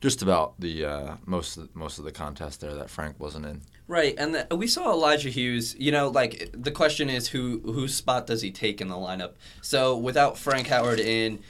just 0.00 0.22
about 0.22 0.58
the 0.58 0.84
uh, 0.84 1.14
most 1.26 1.56
of 1.56 1.64
the, 1.64 1.78
most 1.78 1.98
of 1.98 2.04
the 2.04 2.12
contest 2.12 2.60
there 2.60 2.74
that 2.74 2.88
Frank 2.90 3.18
wasn't 3.20 3.46
in. 3.46 3.62
Right, 3.86 4.14
and 4.16 4.34
the, 4.34 4.56
we 4.56 4.66
saw 4.66 4.92
Elijah 4.92 5.28
Hughes. 5.30 5.74
You 5.78 5.92
know, 5.92 6.08
like 6.08 6.50
the 6.52 6.70
question 6.70 7.10
is 7.10 7.28
who 7.28 7.60
whose 7.64 7.94
spot 7.94 8.26
does 8.26 8.40
he 8.40 8.50
take 8.50 8.80
in 8.80 8.88
the 8.88 8.94
lineup? 8.94 9.32
So 9.62 9.96
without 9.96 10.38
Frank 10.38 10.68
Howard 10.68 11.00
in, 11.00 11.40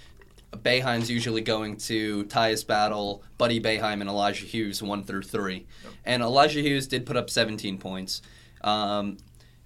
Boeheim's 0.52 1.11
usually 1.11 1.40
going 1.42 1.76
to 1.78 2.25
Tyus 2.25 2.66
Battle, 2.66 3.23
Buddy 3.38 3.61
Boeheim, 3.61 4.00
and 4.00 4.09
Elijah 4.09 4.45
Hughes 4.47 4.83
one 4.83 5.04
through 5.04 5.23
three. 5.23 5.66
And 6.04 6.23
Elijah 6.23 6.61
Hughes 6.61 6.87
did 6.87 7.07
put 7.07 7.16
up 7.16 7.30
17 7.30 7.78
points. 7.78 8.21
Um, 8.62 9.19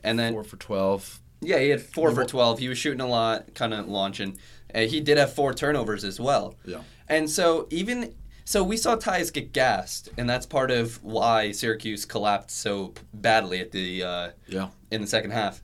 and 0.02 0.18
then 0.18 0.32
Four 0.34 0.44
for 0.44 0.56
twelve. 0.56 1.20
yeah, 1.40 1.58
he 1.58 1.70
had 1.70 1.80
four 1.80 2.10
for 2.12 2.24
12. 2.24 2.58
He 2.58 2.68
was 2.68 2.76
shooting 2.78 3.00
a 3.00 3.06
lot, 3.06 3.54
kind 3.54 3.72
of 3.72 3.88
launching. 3.88 4.38
And 4.70 4.90
he 4.90 5.00
did 5.00 5.16
have 5.18 5.32
four 5.32 5.54
turnovers 5.54 6.04
as 6.04 6.20
well. 6.20 6.54
Yeah. 6.64 6.82
And 7.08 7.28
so 7.30 7.66
even 7.70 8.14
so 8.44 8.62
we 8.62 8.76
saw 8.76 8.96
Tyus 8.96 9.32
get 9.32 9.52
gassed, 9.54 10.10
and 10.18 10.28
that's 10.28 10.44
part 10.44 10.70
of 10.70 11.02
why 11.02 11.50
Syracuse 11.52 12.04
collapsed 12.04 12.58
so 12.58 12.92
badly 13.14 13.60
at 13.60 13.72
the 13.72 14.02
uh, 14.02 14.30
Yeah. 14.46 14.68
in 14.90 15.00
the 15.00 15.06
second 15.06 15.30
half. 15.30 15.62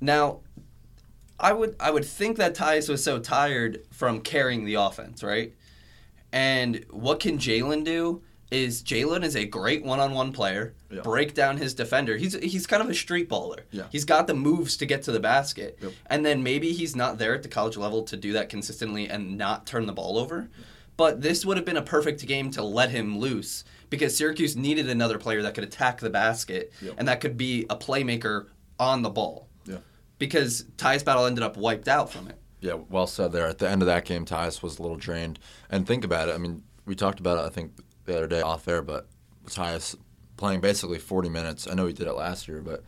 Now, 0.00 0.40
I 1.38 1.52
would 1.52 1.76
I 1.80 1.90
would 1.90 2.04
think 2.04 2.36
that 2.38 2.54
Tyus 2.54 2.88
was 2.88 3.02
so 3.02 3.18
tired 3.18 3.82
from 3.90 4.20
carrying 4.20 4.64
the 4.64 4.74
offense, 4.74 5.22
right? 5.22 5.52
And 6.32 6.84
what 6.90 7.20
can 7.20 7.38
Jalen 7.38 7.84
do? 7.84 8.22
Is 8.50 8.82
Jalen 8.84 9.24
is 9.24 9.34
a 9.34 9.46
great 9.46 9.84
one-on-one 9.84 10.30
player. 10.32 10.74
Yeah. 10.90 11.00
Break 11.00 11.34
down 11.34 11.56
his 11.56 11.74
defender. 11.74 12.16
He's 12.16 12.34
he's 12.34 12.66
kind 12.68 12.82
of 12.82 12.88
a 12.88 12.94
street 12.94 13.28
baller. 13.28 13.60
Yeah. 13.72 13.84
He's 13.90 14.04
got 14.04 14.26
the 14.28 14.34
moves 14.34 14.76
to 14.76 14.86
get 14.86 15.02
to 15.04 15.12
the 15.12 15.18
basket. 15.18 15.78
Yep. 15.82 15.92
And 16.06 16.24
then 16.24 16.42
maybe 16.44 16.72
he's 16.72 16.94
not 16.94 17.18
there 17.18 17.34
at 17.34 17.42
the 17.42 17.48
college 17.48 17.76
level 17.76 18.02
to 18.04 18.16
do 18.16 18.32
that 18.34 18.48
consistently 18.48 19.08
and 19.08 19.36
not 19.36 19.66
turn 19.66 19.86
the 19.86 19.92
ball 19.92 20.18
over. 20.18 20.50
But 20.96 21.20
this 21.22 21.44
would 21.44 21.56
have 21.56 21.66
been 21.66 21.76
a 21.78 21.82
perfect 21.82 22.24
game 22.26 22.52
to 22.52 22.62
let 22.62 22.90
him 22.90 23.18
loose 23.18 23.64
because 23.90 24.16
Syracuse 24.16 24.54
needed 24.54 24.88
another 24.88 25.18
player 25.18 25.42
that 25.42 25.54
could 25.54 25.64
attack 25.64 25.98
the 25.98 26.10
basket 26.10 26.72
Yep. 26.80 26.94
and 26.98 27.08
that 27.08 27.20
could 27.20 27.36
be 27.36 27.66
a 27.68 27.76
playmaker 27.76 28.46
on 28.78 29.02
the 29.02 29.10
ball. 29.10 29.48
Because 30.18 30.64
Tyus 30.76 31.04
Battle 31.04 31.26
ended 31.26 31.42
up 31.42 31.56
wiped 31.56 31.88
out 31.88 32.10
from 32.10 32.28
it. 32.28 32.38
Yeah, 32.60 32.74
well 32.88 33.06
said 33.06 33.32
there. 33.32 33.46
At 33.46 33.58
the 33.58 33.68
end 33.68 33.82
of 33.82 33.86
that 33.86 34.04
game, 34.04 34.24
Tyus 34.24 34.62
was 34.62 34.78
a 34.78 34.82
little 34.82 34.96
drained. 34.96 35.38
And 35.70 35.86
think 35.86 36.04
about 36.04 36.28
it. 36.28 36.34
I 36.34 36.38
mean, 36.38 36.62
we 36.86 36.94
talked 36.94 37.20
about 37.20 37.38
it, 37.38 37.46
I 37.46 37.50
think, 37.50 37.72
the 38.06 38.16
other 38.16 38.26
day 38.26 38.40
off 38.40 38.66
air, 38.68 38.80
but 38.82 39.06
Tyus 39.46 39.96
playing 40.36 40.60
basically 40.60 40.98
40 40.98 41.28
minutes. 41.28 41.66
I 41.70 41.74
know 41.74 41.86
he 41.86 41.92
did 41.92 42.06
it 42.06 42.12
last 42.14 42.48
year, 42.48 42.60
but 42.62 42.82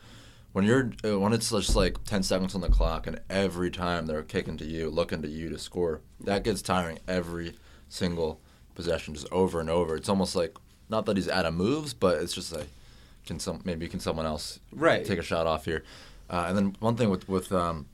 when 0.53 0.65
you're 0.65 0.85
when 1.19 1.33
it's 1.35 1.51
just 1.51 1.77
like 1.77 2.03
10 2.05 2.23
seconds 2.23 2.55
on 2.55 2.63
the 2.63 2.69
clock 2.71 3.07
and 3.07 3.21
every 3.29 3.71
time 3.71 4.07
they're 4.07 4.23
kicking 4.23 4.57
to 4.59 4.65
you, 4.65 4.89
looking 4.89 5.21
to 5.23 5.29
you 5.29 5.51
to 5.51 5.59
score, 5.59 6.01
that 6.21 6.45
gets 6.45 6.63
tiring 6.63 6.99
every 7.07 7.55
single 7.91 8.41
possession, 8.75 9.15
just 9.15 9.31
over 9.31 9.61
and 9.61 9.69
over. 9.69 9.97
It's 9.97 10.09
almost 10.09 10.35
like 10.35 10.57
not 10.89 11.05
that 11.07 11.17
he's 11.19 11.29
out 11.29 11.45
of 11.45 11.53
moves, 11.55 11.93
but 11.93 12.23
it's 12.23 12.33
just 12.33 12.55
like 12.55 12.69
can 13.27 13.39
some 13.39 13.61
maybe 13.65 13.89
can 13.89 14.01
someone 14.01 14.25
else 14.25 14.61
Right. 14.73 15.05
take 15.05 15.19
a 15.19 15.23
shot 15.23 15.47
off 15.47 15.65
here. 15.67 15.85
Uh, 16.29 16.47
and 16.49 16.57
then 16.57 16.77
one 16.81 16.97
thing 16.97 17.11
with 17.11 17.29
with 17.29 17.53
um, 17.53 17.87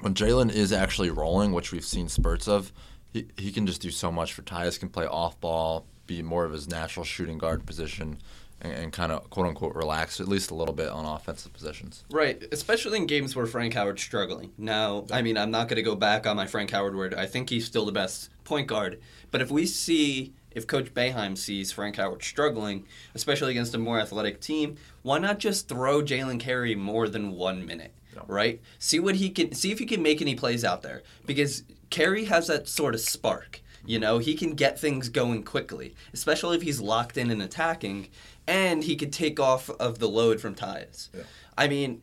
when 0.00 0.14
Jalen 0.14 0.52
is 0.52 0.72
actually 0.72 1.10
rolling, 1.10 1.52
which 1.52 1.72
we've 1.72 1.84
seen 1.84 2.08
spurts 2.08 2.48
of, 2.48 2.72
he, 3.12 3.26
he 3.36 3.52
can 3.52 3.66
just 3.66 3.80
do 3.80 3.90
so 3.90 4.10
much 4.12 4.32
for 4.32 4.42
Tyus. 4.42 4.78
Can 4.78 4.88
play 4.88 5.06
off 5.06 5.40
ball, 5.40 5.86
be 6.06 6.22
more 6.22 6.44
of 6.44 6.52
his 6.52 6.68
natural 6.68 7.04
shooting 7.04 7.38
guard 7.38 7.66
position, 7.66 8.18
and, 8.60 8.72
and 8.72 8.92
kind 8.92 9.12
of 9.12 9.28
quote 9.30 9.46
unquote 9.46 9.74
relax 9.74 10.20
at 10.20 10.28
least 10.28 10.50
a 10.50 10.54
little 10.54 10.74
bit 10.74 10.88
on 10.88 11.04
offensive 11.04 11.52
positions. 11.52 12.04
Right, 12.10 12.42
especially 12.52 12.98
in 12.98 13.06
games 13.06 13.34
where 13.34 13.46
Frank 13.46 13.74
Howard's 13.74 14.02
struggling. 14.02 14.52
Now, 14.58 15.06
I 15.10 15.22
mean, 15.22 15.36
I'm 15.36 15.50
not 15.50 15.68
going 15.68 15.76
to 15.76 15.82
go 15.82 15.94
back 15.94 16.26
on 16.26 16.36
my 16.36 16.46
Frank 16.46 16.70
Howard 16.70 16.96
word. 16.96 17.14
I 17.14 17.26
think 17.26 17.50
he's 17.50 17.66
still 17.66 17.86
the 17.86 17.92
best 17.92 18.30
point 18.44 18.66
guard. 18.66 19.00
But 19.30 19.40
if 19.40 19.50
we 19.50 19.66
see, 19.66 20.34
if 20.54 20.66
Coach 20.66 20.94
Boeheim 20.94 21.36
sees 21.36 21.72
Frank 21.72 21.96
Howard 21.96 22.22
struggling, 22.22 22.86
especially 23.14 23.50
against 23.52 23.74
a 23.74 23.78
more 23.78 23.98
athletic 23.98 24.40
team, 24.40 24.76
why 25.02 25.18
not 25.18 25.38
just 25.38 25.68
throw 25.68 26.02
Jalen 26.02 26.40
Carey 26.40 26.74
more 26.74 27.08
than 27.08 27.32
one 27.32 27.66
minute? 27.66 27.92
Yeah. 28.14 28.22
Right? 28.28 28.60
See 28.78 29.00
what 29.00 29.16
he 29.16 29.30
can. 29.30 29.54
See 29.54 29.72
if 29.72 29.78
he 29.78 29.86
can 29.86 30.02
make 30.02 30.22
any 30.22 30.34
plays 30.34 30.64
out 30.64 30.82
there 30.82 31.02
because 31.26 31.64
Carey 31.90 32.24
has 32.26 32.46
that 32.46 32.68
sort 32.68 32.94
of 32.94 33.00
spark. 33.00 33.60
You 33.86 33.98
know, 33.98 34.18
he 34.18 34.34
can 34.34 34.54
get 34.54 34.78
things 34.78 35.08
going 35.10 35.42
quickly, 35.42 35.94
especially 36.12 36.56
if 36.56 36.62
he's 36.62 36.80
locked 36.80 37.18
in 37.18 37.30
and 37.30 37.42
attacking, 37.42 38.08
and 38.46 38.82
he 38.82 38.96
could 38.96 39.12
take 39.12 39.38
off 39.38 39.68
of 39.68 39.98
the 39.98 40.08
load 40.08 40.40
from 40.40 40.54
Tyus. 40.54 41.10
Yeah. 41.12 41.24
I 41.58 41.68
mean, 41.68 42.00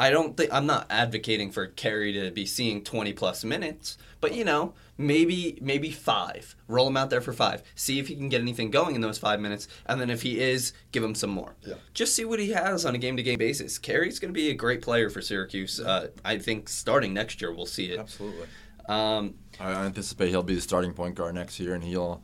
I 0.00 0.08
don't 0.08 0.34
think 0.34 0.50
I'm 0.50 0.64
not 0.64 0.86
advocating 0.88 1.50
for 1.50 1.66
Carey 1.66 2.14
to 2.14 2.30
be 2.30 2.46
seeing 2.46 2.82
20 2.82 3.12
plus 3.12 3.44
minutes, 3.44 3.98
but 4.22 4.34
you 4.34 4.44
know, 4.46 4.72
maybe 4.96 5.58
maybe 5.60 5.90
5. 5.90 6.56
Roll 6.68 6.88
him 6.88 6.96
out 6.96 7.10
there 7.10 7.20
for 7.20 7.34
5. 7.34 7.62
See 7.74 7.98
if 7.98 8.08
he 8.08 8.16
can 8.16 8.30
get 8.30 8.40
anything 8.40 8.70
going 8.70 8.94
in 8.94 9.02
those 9.02 9.18
5 9.18 9.40
minutes, 9.40 9.68
and 9.84 10.00
then 10.00 10.08
if 10.08 10.22
he 10.22 10.40
is, 10.40 10.72
give 10.90 11.04
him 11.04 11.14
some 11.14 11.28
more. 11.28 11.54
Yeah. 11.66 11.74
Just 11.92 12.16
see 12.16 12.24
what 12.24 12.38
he 12.38 12.48
has 12.52 12.86
on 12.86 12.94
a 12.94 12.98
game-to-game 12.98 13.38
basis. 13.38 13.76
Carey's 13.78 14.18
going 14.18 14.32
to 14.32 14.40
be 14.40 14.48
a 14.48 14.54
great 14.54 14.80
player 14.80 15.10
for 15.10 15.20
Syracuse. 15.20 15.78
Uh, 15.78 16.08
I 16.24 16.38
think 16.38 16.70
starting 16.70 17.12
next 17.12 17.42
year 17.42 17.52
we'll 17.52 17.66
see 17.66 17.92
it. 17.92 18.00
Absolutely. 18.00 18.46
Um, 18.88 19.34
I 19.60 19.70
I 19.72 19.84
anticipate 19.84 20.30
he'll 20.30 20.42
be 20.42 20.54
the 20.54 20.62
starting 20.62 20.94
point 20.94 21.14
guard 21.14 21.34
next 21.34 21.60
year, 21.60 21.74
and 21.74 21.84
he'll 21.84 22.22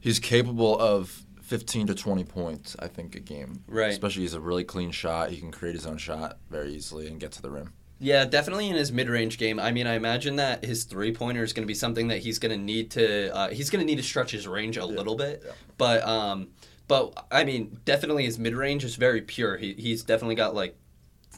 he's 0.00 0.18
capable 0.18 0.78
of 0.78 1.26
15 1.50 1.88
to 1.88 1.96
20 1.96 2.22
points. 2.22 2.76
I 2.78 2.86
think 2.86 3.16
a 3.16 3.20
game. 3.20 3.64
Right. 3.66 3.90
Especially 3.90 4.22
he's 4.22 4.34
a 4.34 4.40
really 4.40 4.62
clean 4.62 4.92
shot. 4.92 5.30
He 5.30 5.38
can 5.38 5.50
create 5.50 5.74
his 5.74 5.84
own 5.84 5.98
shot 5.98 6.38
very 6.48 6.72
easily 6.72 7.08
and 7.08 7.18
get 7.18 7.32
to 7.32 7.42
the 7.42 7.50
rim. 7.50 7.72
Yeah, 7.98 8.24
definitely 8.24 8.68
in 8.68 8.76
his 8.76 8.92
mid-range 8.92 9.36
game. 9.36 9.58
I 9.58 9.72
mean, 9.72 9.88
I 9.88 9.94
imagine 9.94 10.36
that 10.36 10.64
his 10.64 10.84
three-pointer 10.84 11.42
is 11.42 11.52
going 11.52 11.64
to 11.64 11.66
be 11.66 11.74
something 11.74 12.06
that 12.06 12.18
he's 12.18 12.38
going 12.38 12.56
to 12.56 12.64
need 12.64 12.92
to. 12.92 13.34
Uh, 13.34 13.48
he's 13.48 13.68
going 13.68 13.80
to 13.80 13.84
need 13.84 13.96
to 13.96 14.02
stretch 14.04 14.30
his 14.30 14.46
range 14.46 14.76
a 14.76 14.86
little 14.86 15.16
bit, 15.16 15.42
yeah. 15.44 15.52
but 15.76 16.06
um, 16.06 16.50
but 16.86 17.26
I 17.32 17.42
mean, 17.42 17.80
definitely 17.84 18.24
his 18.24 18.38
mid-range 18.38 18.84
is 18.84 18.94
very 18.94 19.20
pure. 19.20 19.56
He 19.56 19.74
he's 19.74 20.04
definitely 20.04 20.36
got 20.36 20.54
like 20.54 20.76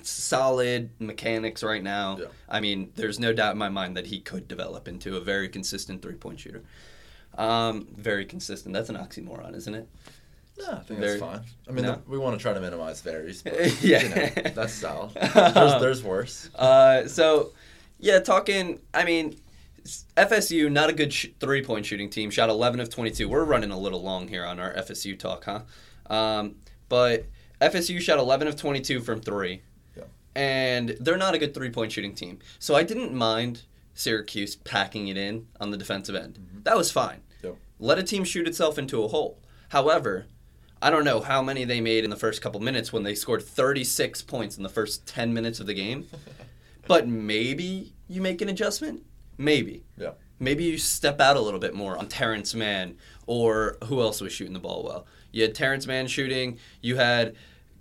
solid 0.03 0.91
mechanics 1.01 1.63
right 1.63 1.83
now. 1.83 2.19
Yeah. 2.19 2.27
I 2.51 2.61
mean, 2.61 2.93
there's 2.97 3.19
no 3.19 3.33
doubt 3.33 3.53
in 3.53 3.59
my 3.59 3.71
mind 3.71 3.97
that 3.97 4.07
he 4.07 4.21
could 4.21 4.47
develop 4.47 4.87
into 4.87 5.17
a 5.17 5.21
very 5.21 5.49
consistent 5.49 6.03
three-point 6.03 6.39
shooter. 6.39 6.63
Um, 7.39 7.89
very 7.97 8.25
consistent. 8.25 8.75
That's 8.75 8.89
an 8.91 8.97
oxymoron, 8.97 9.55
isn't 9.57 9.75
it? 9.75 9.89
Yeah, 10.59 10.73
I 10.73 10.79
think 10.81 11.01
Very- 11.01 11.19
that's 11.19 11.21
fine. 11.21 11.41
I 11.69 11.73
mean, 11.73 11.85
No? 11.87 11.93
the- 11.93 12.11
we 12.11 12.19
want 12.19 12.37
to 12.39 12.43
try 12.43 12.53
to 12.53 12.61
minimize 12.61 13.01
varies. 13.01 13.43
But, 13.43 13.55
Yeah. 13.83 14.03
you 14.03 14.09
know, 14.11 14.51
that's 14.55 14.75
solid. 14.75 15.13
There's, 15.35 15.81
there's 15.81 16.03
worse. 16.03 16.51
Uh, 16.55 17.09
so, 17.09 17.53
yeah, 17.99 18.19
talking. 18.19 18.81
I 18.93 19.05
mean, 19.05 19.37
FSU 20.17 20.71
not 20.71 20.91
a 20.91 20.93
good 20.93 21.13
sh- 21.13 21.29
three 21.41 21.63
point 21.63 21.87
shooting 21.87 22.11
team. 22.11 22.31
Shot 22.31 22.49
eleven 22.51 22.81
of 22.81 22.91
twenty 22.91 23.11
two. 23.11 23.29
We're 23.29 23.45
running 23.45 23.71
a 23.71 23.79
little 23.79 24.03
long 24.03 24.29
here 24.29 24.45
on 24.45 24.61
our 24.61 24.75
FSU 24.75 25.19
talk, 25.19 25.45
huh? 25.45 25.63
Um, 26.15 26.57
but 26.89 27.25
FSU 27.61 27.99
shot 28.01 28.19
eleven 28.19 28.47
of 28.47 28.57
twenty 28.57 28.81
two 28.81 29.01
from 29.01 29.21
three, 29.21 29.63
Yeah. 29.97 30.05
and 30.37 30.91
they're 31.01 31.17
not 31.17 31.35
a 31.35 31.39
good 31.39 31.55
three 31.55 31.71
point 31.71 31.91
shooting 31.93 32.15
team. 32.15 32.39
So 32.59 32.75
I 32.75 32.83
didn't 32.83 33.15
mind 33.15 33.63
Syracuse 33.95 34.57
packing 34.57 35.09
it 35.09 35.17
in 35.17 35.47
on 35.61 35.71
the 35.71 35.77
defensive 35.77 36.15
end. 36.15 36.39
Mm-hmm. 36.39 36.63
That 36.63 36.77
was 36.77 36.91
fine. 36.91 37.21
Yep. 37.43 37.57
Let 37.79 37.99
a 37.99 38.03
team 38.03 38.25
shoot 38.25 38.49
itself 38.49 38.79
into 38.79 39.03
a 39.03 39.09
hole. 39.09 39.39
However. 39.71 40.27
I 40.85 40.91
don't 40.91 41.05
know 41.05 41.21
how 41.21 41.43
many 41.43 41.65
they 41.65 41.81
made 41.81 42.03
in 42.03 42.11
the 42.11 42.17
first 42.17 42.43
couple 42.43 42.59
minutes 42.59 42.93
when 42.93 43.05
they 43.05 43.15
scored 43.15 43.45
36 43.45 44.21
points 44.23 44.57
in 44.57 44.65
the 44.65 44.69
first 44.69 45.07
10 45.07 45.33
minutes 45.33 45.61
of 45.61 45.67
the 45.69 45.75
game. 45.75 46.09
But 46.87 47.07
maybe 47.07 47.93
you 48.09 48.21
make 48.21 48.41
an 48.41 48.49
adjustment. 48.49 49.03
Maybe. 49.39 49.85
Yeah. 49.97 50.13
Maybe 50.39 50.65
you 50.65 50.79
step 50.79 51.21
out 51.21 51.37
a 51.37 51.41
little 51.41 51.61
bit 51.61 51.75
more 51.75 51.97
on 51.97 52.09
Terance 52.09 52.55
Mann 52.55 52.97
or 53.27 53.79
who 53.85 54.01
else 54.01 54.21
was 54.21 54.33
shooting 54.33 54.53
the 54.53 54.59
ball 54.59 54.83
well. 54.83 55.07
You 55.31 55.43
had 55.43 55.55
Terance 55.55 55.87
Mann 55.87 56.09
shooting. 56.09 56.59
You 56.81 56.97
had 56.97 57.37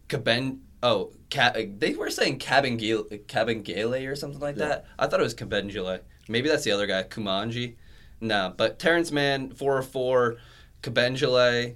Caben. 0.08 0.60
Oh, 0.83 1.11
Ca- 1.29 1.53
they 1.77 1.93
were 1.95 2.09
saying 2.09 2.39
Cabangale 2.39 4.07
or 4.07 4.15
something 4.15 4.39
like 4.39 4.57
Yeah. 4.57 4.67
that. 4.67 4.85
I 4.97 5.07
thought 5.07 5.19
it 5.19 5.23
was 5.23 5.35
Kabengele. 5.35 6.00
Maybe 6.27 6.50
that's 6.50 6.63
the 6.63 6.71
other 6.71 6.88
guy, 6.88 7.03
Koumadje. 7.03 7.75
No, 8.19 8.53
but 8.55 8.79
Terance 8.79 9.11
Mann 9.11 9.53
or 9.59 9.81
four, 9.81 10.38
Kabengele 10.83 11.75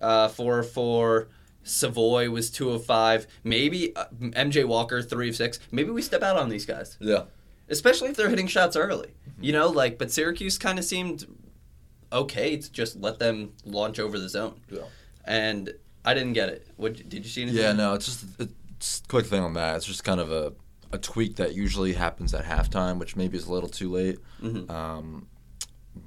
uh, 0.00 0.28
four 0.28 0.60
of 0.60 0.70
four. 0.70 1.28
Savoy 1.64 2.30
was 2.30 2.50
two 2.50 2.70
of 2.70 2.84
five. 2.84 3.26
Maybe 3.44 3.94
uh, 3.94 4.06
MJ 4.20 4.64
Walker 4.64 5.02
three 5.02 5.28
of 5.28 5.36
six. 5.36 5.58
Maybe 5.70 5.90
we 5.90 6.00
step 6.02 6.22
out 6.22 6.36
on 6.36 6.48
these 6.48 6.64
guys 6.64 6.96
Yeah. 7.00 7.24
especially 7.68 8.08
if 8.08 8.16
they're 8.16 8.30
hitting 8.30 8.46
shots 8.46 8.74
early. 8.76 9.10
You 9.40 9.52
know, 9.52 9.68
like 9.68 9.98
but 9.98 10.10
Syracuse 10.10 10.56
kind 10.56 10.78
of 10.78 10.84
seemed 10.84 11.26
okay 12.12 12.56
to 12.56 12.72
just 12.72 12.96
let 12.96 13.18
them 13.18 13.52
launch 13.64 13.98
over 13.98 14.18
the 14.18 14.28
zone, 14.30 14.60
Yeah. 14.70 14.82
and 15.24 15.74
I 16.08 16.14
didn't 16.14 16.32
get 16.32 16.48
it. 16.48 16.66
What 16.76 16.94
did 17.08 17.22
you 17.24 17.30
see 17.30 17.42
anything? 17.42 17.60
Yeah, 17.60 17.72
no, 17.72 17.92
it's 17.92 18.06
just 18.06 18.24
it's 18.70 19.02
quick 19.08 19.26
thing 19.26 19.42
on 19.42 19.52
that. 19.54 19.76
It's 19.76 19.84
just 19.84 20.04
kind 20.04 20.20
of 20.20 20.32
a, 20.32 20.54
a 20.90 20.96
tweak 20.98 21.36
that 21.36 21.54
usually 21.54 21.92
happens 21.92 22.32
at 22.32 22.44
halftime, 22.46 22.98
which 22.98 23.14
maybe 23.14 23.36
is 23.36 23.46
a 23.46 23.52
little 23.52 23.68
too 23.68 23.90
late. 23.90 24.18
Mhm. 24.42 24.70
Um, 24.70 25.28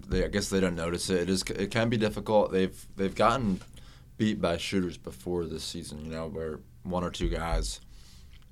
they, 0.08 0.24
I 0.26 0.28
guess 0.28 0.50
they 0.50 0.60
don't 0.60 0.76
notice 0.76 1.10
it. 1.12 1.22
It 1.22 1.30
is 1.30 1.44
it 1.44 1.70
can 1.70 1.90
be 1.90 1.98
difficult. 1.98 2.52
They've 2.52 2.88
they've 2.96 3.14
gotten 3.14 3.62
beat 4.18 4.42
by 4.42 4.58
shooters 4.58 4.98
before 4.98 5.46
this 5.46 5.64
season. 5.64 6.04
You 6.04 6.12
know, 6.12 6.28
where 6.28 6.60
one 6.82 7.04
or 7.04 7.12
two 7.12 7.30
guys 7.30 7.80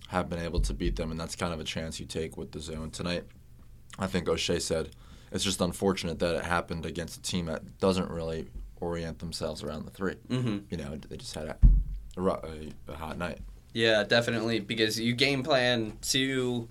have 0.10 0.30
been 0.30 0.40
able 0.40 0.60
to 0.60 0.74
beat 0.76 0.98
them, 0.98 1.10
and 1.10 1.20
that's 1.20 1.36
kind 1.36 1.52
of 1.54 1.60
a 1.60 1.64
chance 1.64 2.00
you 2.00 2.06
take 2.06 2.38
with 2.38 2.52
the 2.52 2.60
zone 2.60 2.92
tonight. 2.92 3.24
I 3.98 4.06
think 4.06 4.28
Oshae 4.28 4.62
said 4.62 4.90
it's 5.32 5.44
just 5.44 5.62
unfortunate 5.62 6.20
that 6.20 6.36
it 6.36 6.44
happened 6.44 6.86
against 6.86 7.18
a 7.18 7.22
team 7.24 7.48
that 7.48 7.80
doesn't 7.80 8.10
really 8.12 8.50
orient 8.82 9.20
themselves 9.20 9.64
around 9.64 9.86
the 9.86 9.92
3 9.92 10.14
hmm 10.30 10.58
You 10.70 10.78
know, 10.78 10.96
they 11.10 11.18
just 11.18 11.36
had 11.36 11.46
a, 11.48 11.58
a, 12.18 12.22
a, 12.24 12.74
a 12.90 12.96
hot 12.96 13.18
night. 13.18 13.40
Yeah, 13.74 14.04
definitely 14.04 14.60
because 14.60 15.00
you 15.00 15.14
game 15.14 15.44
plan 15.44 15.98
to, 16.10 16.68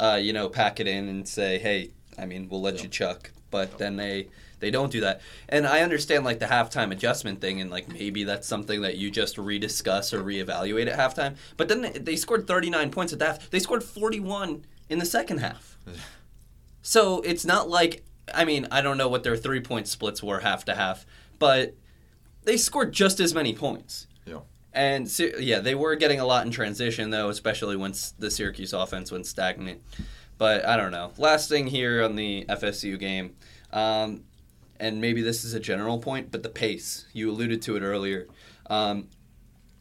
uh, 0.00 0.18
you 0.20 0.32
know, 0.32 0.48
pack 0.48 0.80
it 0.80 0.86
in 0.86 1.08
and 1.08 1.28
say, 1.28 1.58
hey, 1.58 1.90
I 2.18 2.26
mean, 2.26 2.48
we'll 2.48 2.62
let 2.62 2.76
Yeah. 2.76 2.82
you 2.84 2.88
chuck, 2.88 3.30
but 3.50 3.78
then 3.78 3.96
they 3.96 4.28
they 4.60 4.70
don't 4.72 4.90
do 4.90 5.02
that. 5.02 5.20
And 5.48 5.68
I 5.68 5.82
understand 5.82 6.24
like 6.24 6.40
the 6.40 6.46
halftime 6.46 6.90
adjustment 6.90 7.40
thing, 7.40 7.60
and 7.60 7.70
like 7.70 7.88
maybe 7.88 8.24
that's 8.24 8.48
something 8.48 8.80
that 8.82 8.96
you 8.96 9.08
just 9.10 9.36
rediscuss 9.36 10.12
or 10.12 10.22
reevaluate 10.22 10.88
at 10.90 10.98
halftime. 10.98 11.36
But 11.56 11.68
then 11.68 11.82
they, 11.82 11.90
they 11.92 12.16
scored 12.16 12.46
39 12.48 12.90
points 12.90 13.12
at 13.12 13.20
that. 13.20 13.42
They 13.52 13.60
scored 13.60 13.84
41 13.84 14.64
in 14.88 14.98
the 14.98 15.06
second 15.06 15.38
half. 15.38 15.76
So 16.82 17.20
it's 17.20 17.44
not 17.44 17.68
like 17.68 18.02
I 18.32 18.44
mean 18.44 18.66
I 18.70 18.80
don't 18.80 18.96
know 18.96 19.08
what 19.08 19.22
their 19.22 19.36
three 19.36 19.60
point 19.60 19.88
splits 19.88 20.22
were 20.22 20.40
half 20.40 20.64
to 20.66 20.74
half, 20.74 21.04
but 21.38 21.74
they 22.44 22.56
scored 22.56 22.92
just 22.92 23.20
as 23.20 23.34
many 23.34 23.52
points. 23.54 24.06
Yeah. 24.26 24.40
And 24.72 25.10
yeah, 25.38 25.60
they 25.60 25.74
were 25.74 25.96
getting 25.96 26.20
a 26.20 26.26
lot 26.26 26.44
in 26.46 26.52
transition 26.52 27.10
though, 27.10 27.28
especially 27.30 27.76
when 27.76 27.90
s- 27.92 28.14
the 28.18 28.30
Syracuse 28.30 28.72
offense 28.72 29.10
went 29.10 29.26
stagnant. 29.26 29.82
But 30.36 30.64
I 30.64 30.76
don't 30.76 30.92
know. 30.92 31.12
Last 31.18 31.48
thing 31.48 31.66
here 31.66 32.02
on 32.04 32.14
the 32.14 32.44
FSU 32.48 32.98
game, 32.98 33.34
um, 33.72 34.22
and 34.78 35.00
maybe 35.00 35.20
this 35.22 35.44
is 35.44 35.52
a 35.54 35.58
general 35.60 35.98
point, 35.98 36.30
but 36.30 36.42
the 36.44 36.48
pace. 36.48 37.06
You 37.12 37.30
alluded 37.30 37.60
to 37.62 37.76
it 37.76 37.80
earlier. 37.82 38.28
Um, 38.70 39.08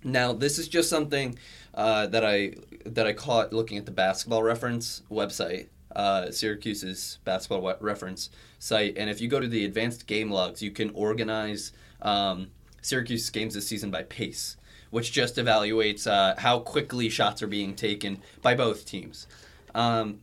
now 0.04 0.34
this 0.34 0.58
is 0.58 0.68
just 0.68 0.90
something 0.90 1.38
uh, 1.76 2.08
that 2.08 2.26
I 2.26 2.54
that 2.86 3.06
I 3.06 3.14
caught 3.14 3.54
looking 3.54 3.78
at 3.78 3.86
the 3.86 3.92
Basketball 3.92 4.42
Reference 4.42 5.04
website, 5.12 5.68
uh, 5.98 6.32
Syracuse's 6.32 7.18
Basketball 7.26 7.76
Reference 7.82 8.30
site, 8.60 8.98
and 8.98 9.10
if 9.10 9.20
you 9.20 9.28
go 9.28 9.40
to 9.40 9.48
the 9.48 9.66
advanced 9.66 10.06
game 10.08 10.32
logs, 10.32 10.62
you 10.62 10.72
can 10.72 10.92
organize 10.92 11.74
um, 12.04 12.52
Syracuse 12.82 13.30
games 13.32 13.56
this 13.56 13.68
season 13.68 13.90
by 13.90 14.04
pace, 14.04 14.58
which 14.92 15.12
just 15.12 15.36
evaluates 15.38 16.06
uh, 16.06 16.40
how 16.40 16.60
quickly 16.60 17.10
shots 17.10 17.42
are 17.42 17.48
being 17.48 17.76
taken 17.76 18.22
by 18.44 18.54
both 18.54 18.86
teams. 18.86 19.28
Um, 19.74 20.20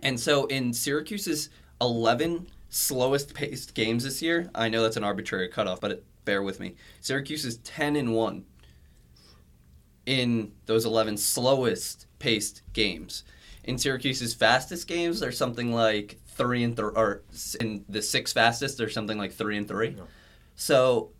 and 0.00 0.18
so 0.18 0.46
in 0.46 0.72
Syracuse's 0.72 1.50
11 1.80 2.46
slowest 2.70 3.34
paced 3.34 3.74
games 3.74 4.04
this 4.04 4.22
year, 4.22 4.48
I 4.54 4.68
know 4.68 4.82
that's 4.82 4.96
an 4.96 5.04
arbitrary 5.04 5.48
cutoff, 5.48 5.80
but 5.80 5.90
it, 5.90 6.04
bear 6.24 6.42
with 6.42 6.60
me. 6.60 6.76
Syracuse 7.00 7.44
is 7.44 7.56
10 7.58 7.96
and 7.96 8.14
1 8.14 8.44
in 10.06 10.52
those 10.66 10.84
11 10.84 11.16
slowest 11.16 12.06
paced 12.18 12.62
games. 12.72 13.24
In 13.64 13.78
Syracuse's 13.78 14.34
fastest 14.34 14.86
games, 14.86 15.20
there's 15.20 15.38
something 15.38 15.72
like 15.72 16.18
3 16.28 16.64
and 16.64 16.76
3 16.76 16.90
or 16.94 17.22
in 17.60 17.84
the 17.88 18.02
six 18.02 18.32
fastest, 18.32 18.78
there's 18.78 18.94
something 18.94 19.18
like 19.18 19.32
3 19.32 19.56
and 19.56 19.68
3. 19.68 19.96
So 20.56 21.10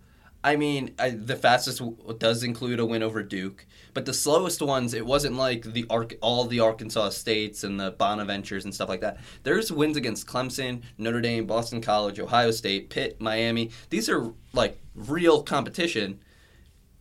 I 0.44 0.56
mean, 0.56 0.94
I, 0.98 1.08
the 1.08 1.36
fastest 1.36 1.78
w- 1.78 1.96
does 2.18 2.42
include 2.42 2.78
a 2.78 2.84
win 2.84 3.02
over 3.02 3.22
Duke, 3.22 3.64
but 3.94 4.04
the 4.04 4.12
slowest 4.12 4.60
ones, 4.60 4.92
it 4.92 5.06
wasn't 5.06 5.36
like 5.36 5.62
the 5.62 5.86
Ark, 5.88 6.16
all 6.20 6.44
the 6.44 6.60
Arkansas 6.60 7.08
States 7.10 7.64
and 7.64 7.80
the 7.80 7.92
Bonaventures 7.92 8.64
and 8.64 8.74
stuff 8.74 8.90
like 8.90 9.00
that. 9.00 9.16
There's 9.42 9.72
wins 9.72 9.96
against 9.96 10.26
Clemson, 10.26 10.82
Notre 10.98 11.22
Dame, 11.22 11.46
Boston 11.46 11.80
College, 11.80 12.20
Ohio 12.20 12.50
State, 12.50 12.90
Pitt, 12.90 13.22
Miami. 13.22 13.70
These 13.88 14.10
are 14.10 14.34
like 14.52 14.78
real 14.94 15.42
competition, 15.42 16.20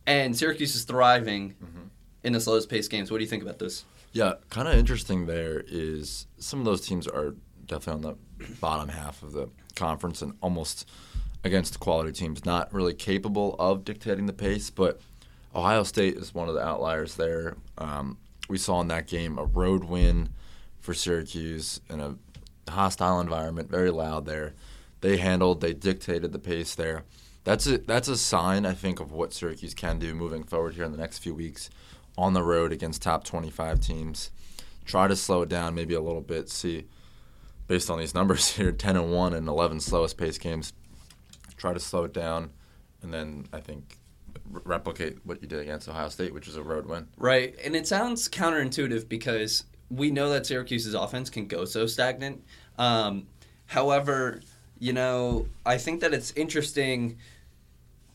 and 0.07 0.37
Syracuse 0.37 0.73
is 0.73 0.85
thriving 0.85 1.55
mm-hmm. 1.61 1.87
in 2.23 2.31
the 2.31 2.39
slowest 2.39 2.69
paced 2.69 2.89
games. 2.89 3.11
What 3.11 3.17
do 3.17 3.25
you 3.25 3.29
think 3.29 3.43
about 3.43 3.59
this? 3.59 3.83
Yeah, 4.13 4.33
kind 4.51 4.67
of 4.67 4.75
interesting 4.75 5.25
there 5.25 5.63
is 5.67 6.27
some 6.37 6.59
of 6.59 6.65
those 6.65 6.85
teams 6.85 7.07
are 7.07 7.33
definitely 7.65 8.09
on 8.09 8.17
the 8.39 8.47
bottom 8.61 8.89
half 8.89 9.23
of 9.23 9.33
the 9.33 9.49
conference 9.75 10.21
and 10.21 10.33
almost 10.39 10.87
against 11.43 11.79
quality 11.79 12.11
teams, 12.11 12.45
not 12.45 12.71
really 12.71 12.93
capable 12.93 13.55
of 13.57 13.83
dictating 13.83 14.27
the 14.27 14.33
pace. 14.33 14.69
But 14.69 15.01
Ohio 15.55 15.81
State 15.81 16.15
is 16.15 16.31
one 16.31 16.47
of 16.47 16.53
the 16.53 16.61
outliers 16.61 17.15
there. 17.15 17.57
Um, 17.79 18.19
we 18.47 18.59
saw 18.59 18.81
in 18.81 18.87
that 18.89 19.07
game 19.07 19.39
a 19.39 19.45
road 19.45 19.83
win 19.85 20.29
for 20.79 20.93
Syracuse 20.93 21.81
in 21.89 21.99
a 21.99 22.15
hostile 22.69 23.19
environment, 23.19 23.69
very 23.71 23.89
loud 23.89 24.25
there. 24.27 24.53
They 25.01 25.17
handled, 25.17 25.59
they 25.59 25.73
dictated 25.73 26.31
the 26.31 26.39
pace 26.39 26.75
there. 26.75 27.03
That's 27.45 27.65
a 27.65 27.79
that's 27.79 28.07
a 28.07 28.15
sign, 28.15 28.65
I 28.65 28.73
think, 28.73 28.99
of 29.01 29.11
what 29.11 29.33
Syracuse 29.33 29.73
can 29.73 29.99
do 29.99 30.13
moving 30.13 30.43
forward 30.43 30.75
here 30.75 30.85
in 30.85 30.91
the 30.91 30.97
next 30.97 31.17
few 31.17 31.33
weeks 31.33 31.69
on 32.17 32.33
the 32.33 32.43
road 32.43 32.71
against 32.71 33.01
top 33.01 33.23
25 33.23 33.79
teams. 33.79 34.31
Try 34.85 35.07
to 35.07 35.15
slow 35.15 35.41
it 35.43 35.49
down 35.49 35.75
maybe 35.75 35.93
a 35.93 36.01
little 36.01 36.21
bit. 36.21 36.49
See, 36.49 36.85
based 37.67 37.89
on 37.89 37.99
these 37.99 38.13
numbers 38.13 38.49
here, 38.55 38.71
10 38.71 38.95
and 38.95 39.11
1 39.11 39.33
and 39.33 39.47
11 39.47 39.79
slowest 39.79 40.17
pace 40.17 40.37
games. 40.37 40.73
Try 41.57 41.73
to 41.73 41.79
slow 41.79 42.03
it 42.03 42.13
down, 42.13 42.51
and 43.01 43.13
then 43.13 43.45
I 43.53 43.61
think 43.61 43.97
replicate 44.49 45.25
what 45.25 45.41
you 45.41 45.47
did 45.47 45.59
against 45.59 45.87
Ohio 45.87 46.09
State, 46.09 46.33
which 46.33 46.47
is 46.47 46.55
a 46.55 46.63
road 46.63 46.85
win. 46.85 47.07
Right. 47.17 47.55
And 47.63 47.75
it 47.75 47.87
sounds 47.87 48.27
counterintuitive 48.27 49.07
because 49.07 49.63
we 49.89 50.11
know 50.11 50.29
that 50.29 50.45
Syracuse's 50.45 50.93
offense 50.93 51.29
can 51.29 51.47
go 51.47 51.65
so 51.65 51.85
stagnant. 51.85 52.43
Um, 52.77 53.27
however, 53.65 54.41
you 54.79 54.93
know, 54.93 55.47
I 55.65 55.77
think 55.77 56.01
that 56.01 56.13
it's 56.13 56.31
interesting 56.35 57.17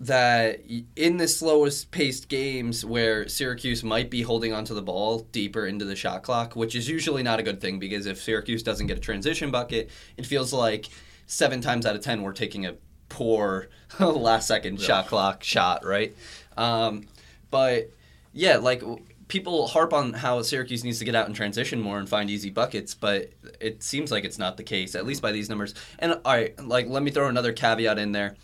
that 0.00 0.60
in 0.94 1.16
the 1.16 1.26
slowest 1.26 1.90
paced 1.90 2.28
games 2.28 2.84
where 2.84 3.28
Syracuse 3.28 3.82
might 3.82 4.10
be 4.10 4.22
holding 4.22 4.52
onto 4.52 4.72
the 4.74 4.82
ball 4.82 5.20
deeper 5.32 5.66
into 5.66 5.84
the 5.84 5.96
shot 5.96 6.22
clock, 6.22 6.54
which 6.54 6.76
is 6.76 6.88
usually 6.88 7.22
not 7.22 7.40
a 7.40 7.42
good 7.42 7.60
thing 7.60 7.78
because 7.78 8.06
if 8.06 8.22
Syracuse 8.22 8.62
doesn't 8.62 8.86
get 8.86 8.96
a 8.96 9.00
transition 9.00 9.50
bucket, 9.50 9.90
it 10.16 10.24
feels 10.24 10.52
like 10.52 10.88
seven 11.26 11.60
times 11.60 11.84
out 11.84 11.96
of 11.96 12.02
ten 12.02 12.22
we're 12.22 12.32
taking 12.32 12.64
a 12.64 12.74
poor 13.08 13.68
last 14.00 14.46
second 14.46 14.80
shot 14.80 15.08
clock 15.08 15.42
shot, 15.42 15.84
right? 15.84 16.16
Um, 16.56 17.06
but 17.50 17.90
yeah, 18.32 18.58
like 18.58 18.82
people 19.26 19.66
harp 19.66 19.92
on 19.92 20.12
how 20.12 20.40
Syracuse 20.42 20.84
needs 20.84 21.00
to 21.00 21.04
get 21.04 21.14
out 21.14 21.26
and 21.26 21.34
transition 21.34 21.80
more 21.80 21.98
and 21.98 22.08
find 22.08 22.30
easy 22.30 22.50
buckets, 22.50 22.94
but 22.94 23.30
it 23.60 23.82
seems 23.82 24.12
like 24.12 24.24
it's 24.24 24.38
not 24.38 24.56
the 24.56 24.62
case, 24.62 24.94
at 24.94 25.06
least 25.06 25.22
by 25.22 25.32
these 25.32 25.48
numbers. 25.48 25.74
And 25.98 26.12
all 26.12 26.20
right, 26.32 26.58
like 26.64 26.86
let 26.86 27.02
me 27.02 27.10
throw 27.10 27.28
another 27.28 27.52
caveat 27.52 27.98
in 27.98 28.12
there. 28.12 28.36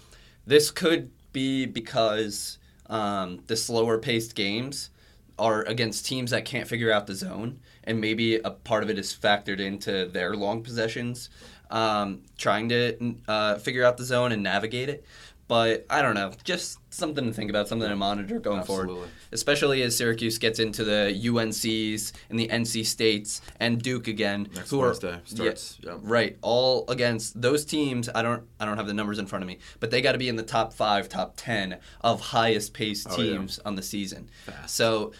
This 0.47 0.71
could 0.71 1.11
be 1.35 1.67
because 1.67 2.57
um, 2.89 3.43
the 3.47 3.57
slower 3.57 3.99
paced 3.99 4.35
games 4.35 4.89
are 5.39 5.63
against 5.65 6.07
teams 6.07 6.31
that 6.31 6.47
can't 6.47 6.67
figure 6.67 6.91
out 6.91 7.07
the 7.07 7.15
zone, 7.15 7.61
and 7.83 8.01
maybe 8.01 8.37
a 8.37 8.51
part 8.51 8.83
of 8.83 8.89
it 8.89 8.99
is 8.99 9.13
factored 9.13 9.61
into 9.61 10.07
their 10.07 10.35
long 10.35 10.63
possessions, 10.63 11.29
um, 11.71 12.23
trying 12.39 12.71
to 12.71 13.17
uh, 13.29 13.57
figure 13.57 13.85
out 13.85 13.99
the 13.99 14.05
zone 14.05 14.33
and 14.33 14.43
navigate 14.43 14.89
it. 14.89 15.05
But 15.47 15.85
I 15.91 16.01
don't 16.01 16.15
know, 16.15 16.33
just 16.43 16.79
something 16.89 17.27
to 17.27 17.33
think 17.33 17.51
about, 17.51 17.69
something 17.69 17.87
to 17.89 17.97
monitor 17.97 18.39
going 18.39 18.63
forward, 18.63 19.11
especially 19.31 19.83
as 19.83 19.95
Syracuse 19.95 20.39
gets 20.39 20.59
into 20.59 20.85
the 20.85 21.13
UNCs 21.23 22.13
and 22.31 22.39
the 22.39 22.49
NC 22.49 22.87
States 22.87 23.43
and 23.61 23.81
Duke 23.83 24.09
again, 24.09 24.49
Next 24.55 24.71
who 24.71 24.81
are 24.81 24.87
Wednesday 24.89 25.21
starts, 25.25 25.79
yeah, 25.83 25.91
yeah. 25.93 25.99
right, 26.03 26.39
all 26.41 26.87
against 26.89 27.41
those 27.41 27.67
teams. 27.67 28.09
I 28.15 28.23
don't, 28.23 28.43
I 28.59 28.65
don't 28.65 28.79
have 28.79 28.87
the 28.87 28.95
numbers 28.95 29.19
in 29.19 29.27
front 29.27 29.43
of 29.43 29.49
me, 29.49 29.59
but 29.81 29.91
they 29.91 30.01
got 30.01 30.13
to 30.13 30.19
be 30.19 30.31
in 30.31 30.37
the 30.37 30.43
top 30.43 30.73
five, 30.73 31.11
top 31.11 31.35
ten 31.37 31.79
of 32.01 32.21
highest 32.21 32.73
paced 32.73 33.07
Oh, 33.11 33.21
yeah. 33.21 33.33
teams 33.37 33.59
on 33.67 33.75
the 33.75 33.83
season. 33.83 34.31
Fast. 34.47 34.75
So 34.75 35.13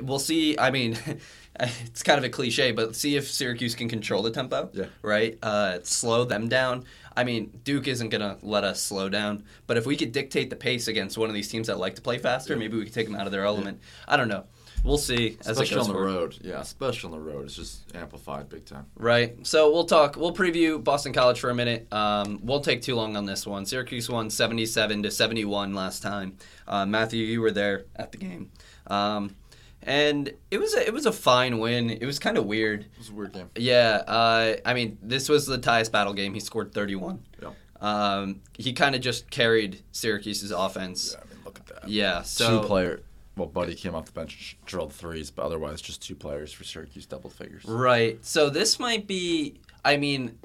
we'll 0.00 0.18
see. 0.18 0.58
I 0.58 0.70
mean, 0.72 0.98
it's 1.60 2.02
kind 2.02 2.18
of 2.18 2.24
a 2.24 2.28
cliche, 2.28 2.72
but 2.72 2.96
see 2.96 3.16
if 3.16 3.30
Syracuse 3.30 3.74
can 3.76 3.88
control 3.88 4.22
the 4.22 4.30
tempo. 4.30 4.70
Yeah. 4.72 4.86
Right. 5.02 5.38
Uh, 5.42 5.78
slow 5.84 6.24
them 6.24 6.48
down. 6.48 6.84
I 7.18 7.24
mean, 7.24 7.60
Duke 7.64 7.88
isn't 7.88 8.10
gonna 8.10 8.38
let 8.42 8.62
us 8.64 8.80
slow 8.80 9.08
down, 9.08 9.42
but 9.66 9.76
if 9.76 9.86
we 9.86 9.96
could 9.96 10.12
dictate 10.12 10.50
the 10.50 10.56
pace 10.56 10.86
against 10.88 11.18
one 11.18 11.28
of 11.28 11.34
these 11.34 11.48
teams 11.48 11.66
that 11.66 11.78
like 11.78 11.96
to 11.96 12.00
play 12.02 12.18
faster, 12.18 12.52
Yeah. 12.52 12.58
maybe 12.60 12.76
we 12.78 12.84
could 12.84 12.94
take 12.94 13.06
them 13.06 13.16
out 13.16 13.26
of 13.26 13.32
their 13.32 13.44
element. 13.44 13.80
I 14.06 14.16
don't 14.16 14.28
know. 14.28 14.44
We'll 14.84 14.98
see 14.98 15.36
as 15.40 15.48
it 15.48 15.50
Especially 15.52 15.74
goes 15.74 15.86
on 15.88 15.92
the 15.92 15.98
forward. 15.98 16.12
road. 16.14 16.38
Yeah, 16.40 16.60
especially 16.60 17.08
on 17.08 17.10
the 17.18 17.24
road. 17.32 17.46
It's 17.46 17.56
just 17.56 17.80
amplified 17.96 18.48
big 18.48 18.64
time. 18.64 18.86
Right. 18.94 19.44
So 19.44 19.72
we'll 19.72 19.86
talk. 19.86 20.14
We'll 20.16 20.32
preview 20.32 20.82
Boston 20.82 21.12
College 21.12 21.40
for 21.40 21.50
a 21.50 21.54
minute. 21.54 21.92
Um, 21.92 22.38
won't 22.44 22.64
take 22.64 22.82
too 22.82 22.94
long 22.94 23.16
on 23.16 23.26
this 23.26 23.44
one. 23.44 23.66
Syracuse 23.66 24.08
won 24.08 24.30
seventy-seven 24.30 25.02
to 25.02 25.10
seventy-one 25.10 25.74
last 25.74 26.00
time. 26.04 26.36
Uh, 26.68 26.86
Matthew, 26.86 27.24
you 27.26 27.40
were 27.40 27.50
there 27.50 27.86
at 27.96 28.12
the 28.12 28.18
game, 28.18 28.52
um, 28.86 29.34
and 29.82 30.32
it 30.50 30.58
was 30.58 30.74
a, 30.74 30.86
it 30.86 30.92
was 30.92 31.06
a 31.06 31.12
fine 31.12 31.58
win. 31.58 31.90
It 31.90 32.04
was 32.04 32.18
kind 32.18 32.36
of 32.36 32.44
weird. 32.46 32.82
It 32.82 32.98
was 32.98 33.08
a 33.10 33.12
weird 33.12 33.32
game. 33.32 33.50
Yeah. 33.56 34.02
Uh, 34.06 34.56
I 34.64 34.74
mean, 34.74 34.98
this 35.02 35.28
was 35.28 35.46
the 35.46 35.58
Tyus 35.58 35.90
battle 35.90 36.12
game. 36.12 36.34
He 36.34 36.40
scored 36.40 36.72
thirty-one. 36.72 37.20
Yeah. 37.42 37.50
Um, 37.80 38.40
he 38.54 38.72
kind 38.72 38.94
of 38.94 39.00
just 39.00 39.30
carried 39.30 39.82
Syracuse's 39.92 40.50
offense. 40.50 41.14
Yeah, 41.14 41.24
I 41.24 41.34
mean, 41.34 41.44
look 41.44 41.58
at 41.58 41.66
that. 41.66 41.88
Yeah. 41.88 42.22
So 42.22 42.60
two 42.60 42.66
player. 42.66 43.02
Well, 43.36 43.46
Buddy 43.46 43.76
came 43.76 43.94
off 43.94 44.06
the 44.06 44.12
bench, 44.12 44.56
and 44.58 44.66
drilled 44.66 44.92
threes, 44.92 45.30
but 45.30 45.44
otherwise 45.44 45.80
just 45.80 46.02
two 46.02 46.16
players 46.16 46.52
for 46.52 46.64
Syracuse 46.64 47.06
double 47.06 47.30
figures. 47.30 47.64
Right. 47.64 48.24
So 48.24 48.50
this 48.50 48.80
might 48.80 49.06
be. 49.06 49.60
I 49.84 49.96
mean, 49.96 50.38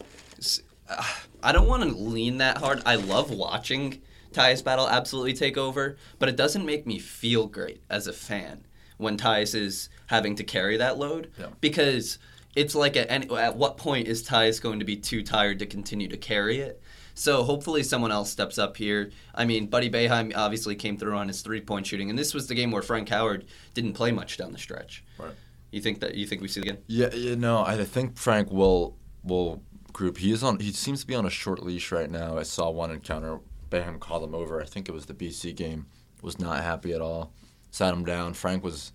uh, 0.88 1.04
I 1.42 1.52
don't 1.52 1.68
want 1.68 1.82
to 1.84 1.90
lean 1.90 2.38
that 2.38 2.60
hard. 2.60 2.84
I 2.86 2.96
love 2.96 3.32
watching 3.32 4.00
Tyus 4.32 4.64
Battle 4.64 4.88
absolutely 4.88 5.34
take 5.34 5.58
over, 5.58 5.98
but 6.20 6.30
it 6.30 6.36
doesn't 6.36 6.66
make 6.66 6.86
me 6.86 7.00
feel 7.00 7.48
great 7.48 7.82
as 7.90 8.06
a 8.06 8.14
fan 8.14 8.66
when 8.98 9.18
Tyus 9.18 9.56
is 9.56 9.90
having 10.08 10.36
to 10.36 10.44
carry 10.44 10.78
that 10.78 10.98
load 10.98 11.32
Yeah. 11.40 11.48
because 11.62 12.20
it's 12.56 12.76
like 12.76 12.96
at, 12.96 13.10
any, 13.10 13.30
at 13.36 13.56
what 13.56 13.78
point 13.78 14.08
is 14.08 14.24
Tyus 14.24 14.62
going 14.62 14.80
to 14.80 14.86
be 14.86 14.96
too 14.96 15.24
tired 15.24 15.60
to 15.60 15.66
continue 15.66 16.08
to 16.08 16.18
carry 16.18 16.60
it? 16.60 16.82
So 17.16 17.44
hopefully 17.44 17.84
someone 17.84 18.12
else 18.12 18.32
steps 18.32 18.58
up 18.58 18.76
here. 18.78 19.12
I 19.36 19.46
mean, 19.46 19.68
Buddy 19.68 19.90
Boeheim 19.90 20.34
obviously 20.36 20.76
came 20.76 20.98
through 20.98 21.16
on 21.16 21.28
his 21.28 21.42
three-point 21.42 21.86
shooting, 21.86 22.10
and 22.10 22.18
this 22.18 22.34
was 22.34 22.48
the 22.48 22.56
game 22.56 22.72
where 22.72 22.82
Frank 22.82 23.10
Howard 23.10 23.46
didn't 23.76 23.94
play 23.94 24.12
much 24.12 24.38
down 24.38 24.52
the 24.52 24.58
stretch. 24.58 25.04
Right. 25.20 25.34
You 25.72 25.80
think 25.82 26.00
that 26.02 26.16
you 26.16 26.26
think 26.26 26.42
we 26.42 26.48
see 26.48 26.60
it 26.62 26.64
again? 26.68 26.78
Yeah, 26.88 27.14
you 27.14 27.36
know, 27.36 27.64
I 27.64 27.84
think 27.84 28.18
Frank 28.18 28.52
will 28.52 28.98
will 29.24 29.62
group. 29.92 30.18
He 30.18 30.32
is 30.32 30.44
on. 30.44 30.60
He 30.60 30.72
seems 30.72 31.02
to 31.02 31.08
be 31.08 31.16
on 31.16 31.26
a 31.26 31.30
short 31.32 31.64
leash 31.64 31.92
right 31.92 32.10
now. 32.10 32.38
I 32.38 32.44
saw 32.44 32.70
one 32.70 32.92
encounter. 32.92 33.40
Boeheim 33.72 34.00
called 34.00 34.24
him 34.24 34.36
over. 34.36 34.62
I 34.62 34.66
think 34.66 34.88
it 34.88 34.92
was 34.92 35.06
the 35.08 35.14
BC 35.16 35.56
game. 35.56 35.88
Was 36.22 36.40
not 36.40 36.62
happy 36.64 36.94
at 36.94 37.02
all. 37.02 37.34
Sat 37.74 37.92
him 37.92 38.06
down. 38.06 38.36
Frank 38.36 38.64
was 38.64 38.92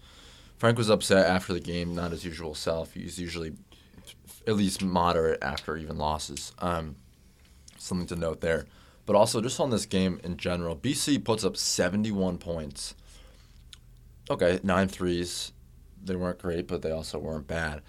Frank 0.57 0.79
was 0.79 0.89
upset 0.89 1.27
after 1.27 1.53
the 1.53 1.59
game. 1.59 1.97
Not 1.97 2.13
his 2.13 2.25
usual 2.25 2.55
self. 2.55 2.95
He's 2.95 3.19
usually 3.19 3.55
at 4.47 4.55
least 4.55 4.85
moderate 4.85 5.43
after 5.43 5.77
even 5.77 5.99
losses. 5.99 6.53
Um, 6.61 6.95
something 7.77 8.07
to 8.07 8.15
note 8.15 8.41
there. 8.41 8.67
But 9.05 9.17
also, 9.17 9.41
just 9.41 9.59
on 9.59 9.71
this 9.71 9.85
game 9.85 10.21
in 10.23 10.37
general, 10.37 10.77
BC 10.77 11.25
puts 11.25 11.43
up 11.43 11.57
71 11.57 12.39
points. 12.39 12.95
Okay, 14.31 14.61
nine 14.63 14.87
threes. 14.87 15.53
They 16.05 16.15
weren't 16.15 16.39
great, 16.39 16.69
but 16.69 16.83
they 16.83 16.93
also 16.93 17.19
weren't 17.19 17.49
bad. 17.49 17.83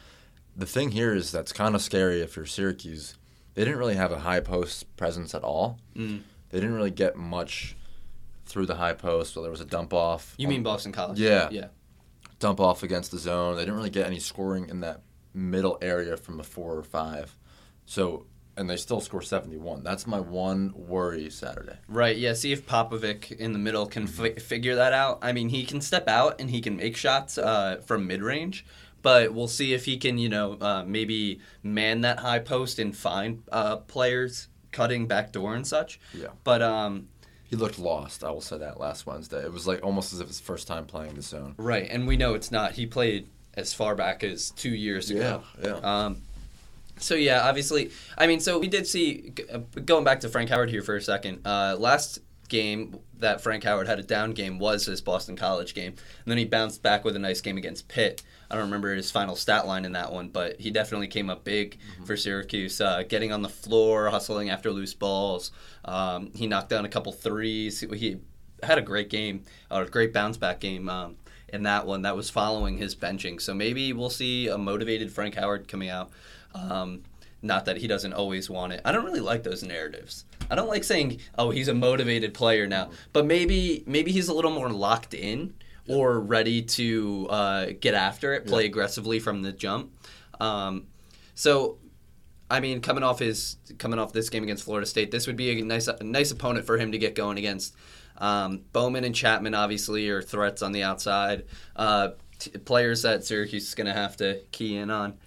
The 0.55 0.65
thing 0.65 0.89
here 0.89 1.13
is 1.13 1.31
that's 1.31 1.53
kind 1.53 1.75
of 1.75 1.83
scary 1.83 2.21
if 2.21 2.35
you're 2.35 2.47
Syracuse. 2.47 3.15
They 3.53 3.63
didn't 3.63 3.77
really 3.77 3.95
have 3.95 4.11
a 4.11 4.21
high 4.21 4.39
post 4.39 4.97
presence 4.97 5.35
at 5.35 5.43
all. 5.43 5.77
Mm. 5.95 6.21
They 6.49 6.59
didn't 6.59 6.75
really 6.75 6.89
get 6.89 7.15
much 7.15 7.75
through 8.49 8.65
the 8.65 8.75
high 8.75 8.93
post. 8.93 9.33
So 9.33 9.41
there 9.41 9.51
was 9.51 9.61
a 9.61 9.65
dump 9.65 9.93
off. 9.93 10.33
You 10.37 10.47
on- 10.47 10.53
mean 10.53 10.63
Boston 10.63 10.91
College? 10.91 11.19
Yeah. 11.19 11.47
Yeah. 11.51 11.67
dump 12.39 12.59
off 12.59 12.83
against 12.83 13.11
the 13.11 13.17
zone. 13.19 13.55
They 13.55 13.61
didn't 13.63 13.75
really 13.75 13.89
get 13.89 14.07
any 14.07 14.19
scoring 14.19 14.69
in 14.69 14.79
that 14.81 15.01
middle 15.33 15.77
area 15.81 16.15
from 16.17 16.39
a 16.39 16.43
four 16.43 16.75
or 16.77 16.83
five. 16.83 17.37
So, 17.85 18.25
and 18.55 18.69
they 18.69 18.77
still 18.77 19.01
score 19.01 19.21
71. 19.21 19.83
That's 19.83 20.07
my 20.07 20.19
one 20.19 20.73
worry 20.75 21.29
Saturday. 21.29 21.77
Right. 21.87 22.15
Yeah. 22.17 22.33
See 22.33 22.51
if 22.53 22.65
Popovic 22.65 23.31
in 23.33 23.51
the 23.53 23.59
middle 23.59 23.85
can 23.85 24.07
fi- 24.07 24.35
figure 24.35 24.75
that 24.75 24.93
out. 24.93 25.19
I 25.21 25.31
mean, 25.33 25.49
he 25.49 25.65
can 25.65 25.81
step 25.81 26.07
out 26.07 26.39
and 26.39 26.49
he 26.49 26.61
can 26.61 26.77
make 26.77 26.95
shots 26.95 27.37
uh, 27.37 27.81
from 27.85 28.07
mid 28.07 28.21
range, 28.23 28.65
but 29.01 29.33
we'll 29.33 29.47
see 29.47 29.73
if 29.73 29.83
he 29.85 29.97
can, 29.97 30.17
you 30.17 30.29
know, 30.29 30.53
uh, 30.61 30.83
maybe 30.85 31.39
man 31.61 32.01
that 32.01 32.19
high 32.19 32.39
post 32.39 32.79
and 32.79 32.95
find 32.95 33.43
uh, 33.51 33.77
players 33.77 34.47
cutting 34.71 35.07
back 35.07 35.31
door 35.33 35.55
and 35.55 35.65
such. 35.67 35.99
Yeah. 36.13 36.27
But 36.43 36.61
um, 36.61 37.07
He 37.49 37.55
looked 37.55 37.79
lost. 37.79 38.23
I 38.23 38.29
will 38.29 38.41
say 38.41 38.59
that 38.59 38.79
last 38.79 39.07
Wednesday. 39.07 39.43
It 39.43 39.51
was 39.51 39.65
like 39.65 39.83
almost 39.83 40.13
as 40.13 40.19
if 40.19 40.27
his 40.27 40.39
first 40.39 40.67
time 40.67 40.85
playing 40.85 41.15
the 41.15 41.21
zone. 41.21 41.55
right, 41.57 41.87
and 41.89 42.07
we 42.07 42.15
know 42.15 42.35
it's 42.35 42.51
not. 42.51 42.73
He 42.73 42.85
played 42.85 43.27
as 43.55 43.73
far 43.73 43.95
back 43.95 44.23
as 44.23 44.51
two 44.51 44.69
years 44.69 45.09
ago. 45.09 45.43
yeah. 45.63 45.71
Um, 45.77 46.21
so 46.97 47.15
yeah, 47.15 47.47
obviously, 47.47 47.91
I 48.17 48.27
mean, 48.27 48.39
so 48.39 48.59
we 48.59 48.67
did 48.67 48.85
see 48.85 49.33
uh, 49.51 49.59
going 49.85 50.03
back 50.03 50.19
to 50.21 50.29
Frank 50.29 50.49
Howard 50.49 50.69
here 50.69 50.81
for 50.81 50.95
a 50.95 51.01
second. 51.01 51.41
Uh, 51.45 51.75
last 51.79 52.19
game 52.49 52.99
that 53.17 53.41
Frank 53.41 53.63
Howard 53.63 53.87
had 53.87 53.99
a 53.99 54.03
down 54.03 54.31
game 54.31 54.59
was 54.59 54.85
his 54.85 55.01
Boston 55.01 55.35
College 55.35 55.73
game, 55.73 55.93
and 55.93 56.25
then 56.25 56.37
he 56.37 56.45
bounced 56.45 56.83
back 56.83 57.05
with 57.05 57.15
a 57.15 57.19
nice 57.19 57.41
game 57.41 57.57
against 57.57 57.87
Pitt. 57.87 58.23
I 58.51 58.55
don't 58.55 58.65
remember 58.65 58.93
his 58.95 59.11
final 59.11 59.35
stat 59.35 59.67
line 59.67 59.85
in 59.85 59.91
that 59.91 60.11
one, 60.11 60.29
but 60.29 60.59
he 60.59 60.71
definitely 60.71 61.07
came 61.07 61.29
up 61.29 61.43
big 61.43 61.77
for 62.05 62.17
Syracuse, 62.17 62.81
uh, 62.81 63.03
getting 63.07 63.31
on 63.31 63.43
the 63.43 63.49
floor, 63.49 64.09
hustling 64.09 64.49
after 64.49 64.71
loose 64.71 64.93
balls. 64.93 65.51
Um, 65.85 66.31
he 66.33 66.47
knocked 66.47 66.69
down 66.69 66.83
a 66.83 66.89
couple 66.89 67.11
threes. 67.11 67.81
He 67.81 68.17
had 68.63 68.77
a 68.79 68.81
great 68.81 69.09
game, 69.09 69.43
or 69.69 69.83
a 69.83 69.89
great 69.89 70.13
bounce 70.13 70.37
back 70.37 70.59
game. 70.59 70.89
Um, 70.89 71.17
in 71.51 71.63
that 71.63 71.85
one, 71.85 72.03
that 72.03 72.15
was 72.15 72.29
following 72.29 72.77
his 72.77 72.95
benching. 72.95 73.41
So 73.41 73.53
maybe 73.53 73.93
we'll 73.93 74.09
see 74.09 74.47
a 74.47 74.57
motivated 74.57 75.11
Frank 75.11 75.35
Howard 75.35 75.67
coming 75.67 75.89
out. 75.89 76.09
Um, 76.53 77.03
not 77.41 77.65
that 77.65 77.77
he 77.77 77.87
doesn't 77.87 78.13
always 78.13 78.49
want 78.49 78.73
it. 78.73 78.81
I 78.83 78.91
don't 78.91 79.05
really 79.05 79.19
like 79.19 79.43
those 79.43 79.63
narratives. 79.63 80.25
I 80.49 80.55
don't 80.55 80.67
like 80.67 80.83
saying, 80.83 81.19
"Oh, 81.37 81.51
he's 81.51 81.67
a 81.67 81.73
motivated 81.73 82.33
player 82.33 82.67
now," 82.67 82.91
but 83.13 83.25
maybe 83.25 83.83
maybe 83.85 84.11
he's 84.11 84.27
a 84.27 84.33
little 84.33 84.51
more 84.51 84.69
locked 84.69 85.13
in 85.13 85.53
or 85.87 86.19
ready 86.19 86.61
to 86.61 87.27
uh, 87.29 87.65
get 87.79 87.95
after 87.95 88.33
it, 88.33 88.45
play 88.45 88.65
aggressively 88.65 89.19
from 89.19 89.41
the 89.41 89.51
jump. 89.51 89.91
Um, 90.39 90.87
so, 91.33 91.79
I 92.49 92.59
mean, 92.59 92.79
coming 92.81 93.03
off 93.03 93.19
his 93.19 93.57
coming 93.77 93.99
off 93.99 94.13
this 94.13 94.29
game 94.29 94.43
against 94.43 94.63
Florida 94.63 94.85
State, 94.85 95.11
this 95.11 95.27
would 95.27 95.35
be 95.35 95.59
a 95.59 95.63
nice 95.63 95.87
a 95.87 96.03
nice 96.03 96.31
opponent 96.31 96.65
for 96.65 96.77
him 96.77 96.91
to 96.91 96.97
get 96.97 97.15
going 97.15 97.37
against. 97.37 97.75
Um, 98.17 98.61
Bowman 98.73 99.05
and 99.05 99.15
Chatman 99.15 99.57
obviously 99.57 100.09
are 100.09 100.21
threats 100.21 100.61
on 100.61 100.73
the 100.73 100.83
outside. 100.83 101.45
Uh, 101.75 102.09
t- 102.37 102.51
players 102.51 103.03
that 103.03 103.23
Syracuse 103.23 103.67
is 103.67 103.75
going 103.75 103.87
to 103.87 103.93
have 103.93 104.17
to 104.17 104.41
key 104.51 104.75
in 104.75 104.89
on. 104.89 105.17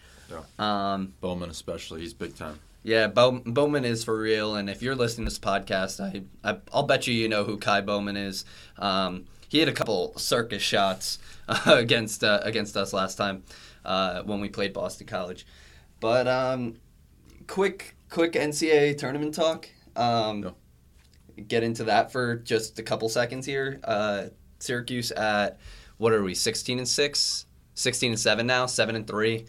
Um, 0.58 1.14
Bowman, 1.20 1.50
especially, 1.50 2.00
he's 2.02 2.14
big 2.14 2.34
time. 2.36 2.58
yeah, 2.82 3.06
Bow- 3.06 3.42
Bowman 3.44 3.84
is 3.84 4.04
for 4.04 4.18
real, 4.18 4.54
and 4.56 4.68
if 4.70 4.82
you're 4.82 4.94
listening 4.94 5.26
to 5.26 5.30
this 5.30 5.38
podcast, 5.38 6.00
I, 6.00 6.22
I 6.48 6.58
I'll 6.72 6.82
bet 6.84 7.06
you 7.06 7.14
you 7.14 7.28
know 7.28 7.44
who 7.44 7.58
Ky 7.58 7.80
Bowman 7.80 8.16
is. 8.16 8.44
Um, 8.78 9.26
he 9.48 9.58
had 9.58 9.68
a 9.68 9.72
couple 9.72 10.16
circus 10.18 10.62
shots 10.62 11.18
uh, 11.48 11.60
against 11.78 12.24
uh, 12.24 12.40
against 12.42 12.76
us 12.76 12.92
last 12.92 13.16
time 13.16 13.42
uh, 13.84 14.22
when 14.22 14.40
we 14.40 14.48
played 14.48 14.72
Boston 14.72 15.06
College. 15.06 15.46
But 16.00 16.26
um, 16.26 16.76
quick 17.46 17.96
quick 18.10 18.32
NCAA 18.32 18.96
tournament 18.98 19.34
talk. 19.34 19.68
Um, 19.96 20.40
No. 20.40 20.54
Get 21.48 21.62
into 21.62 21.84
that 21.84 22.12
for 22.12 22.36
just 22.36 22.78
a 22.78 22.82
couple 22.82 23.08
seconds 23.08 23.46
here. 23.46 23.80
Uh, 23.84 24.24
Syracuse 24.58 25.10
at 25.12 25.58
what 25.96 26.12
are 26.12 26.22
we? 26.22 26.34
Sixteen 26.34 26.78
and 26.78 26.86
six, 26.88 27.46
16 27.74 28.12
and 28.12 28.20
seven 28.20 28.46
now, 28.46 28.66
seven 28.66 28.96
and 28.96 29.06
three 29.06 29.46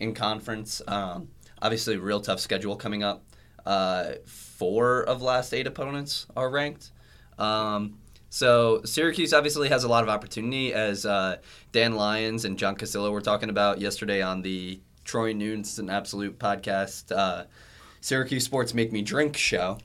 in 0.00 0.14
conference. 0.14 0.82
Um, 0.88 1.28
obviously, 1.62 1.96
real 1.96 2.20
tough 2.20 2.40
schedule 2.40 2.76
coming 2.76 3.04
up. 3.04 3.22
Uh, 3.64 4.14
four 4.26 5.02
of 5.02 5.22
last 5.22 5.52
eight 5.52 5.66
opponents 5.66 6.26
are 6.36 6.50
ranked. 6.50 6.90
Um, 7.38 7.98
so 8.30 8.80
Syracuse 8.84 9.32
obviously 9.32 9.68
has 9.68 9.84
a 9.84 9.88
lot 9.88 10.02
of 10.02 10.08
opportunity, 10.08 10.72
as 10.72 11.04
uh, 11.04 11.38
Dan 11.72 11.94
Lyons 11.94 12.44
and 12.44 12.58
John 12.58 12.76
Cassillo 12.76 13.12
were 13.12 13.20
talking 13.20 13.50
about 13.50 13.80
yesterday 13.80 14.22
on 14.22 14.42
the 14.42 14.80
Troy 15.04 15.32
Nunes 15.32 15.78
and 15.78 15.90
Absolute 15.90 16.38
podcast, 16.38 17.14
uh, 17.14 17.44
Syracuse 18.00 18.44
Sports 18.44 18.72
Make 18.72 18.92
Me 18.92 19.02
Drink 19.02 19.36
show. 19.36 19.78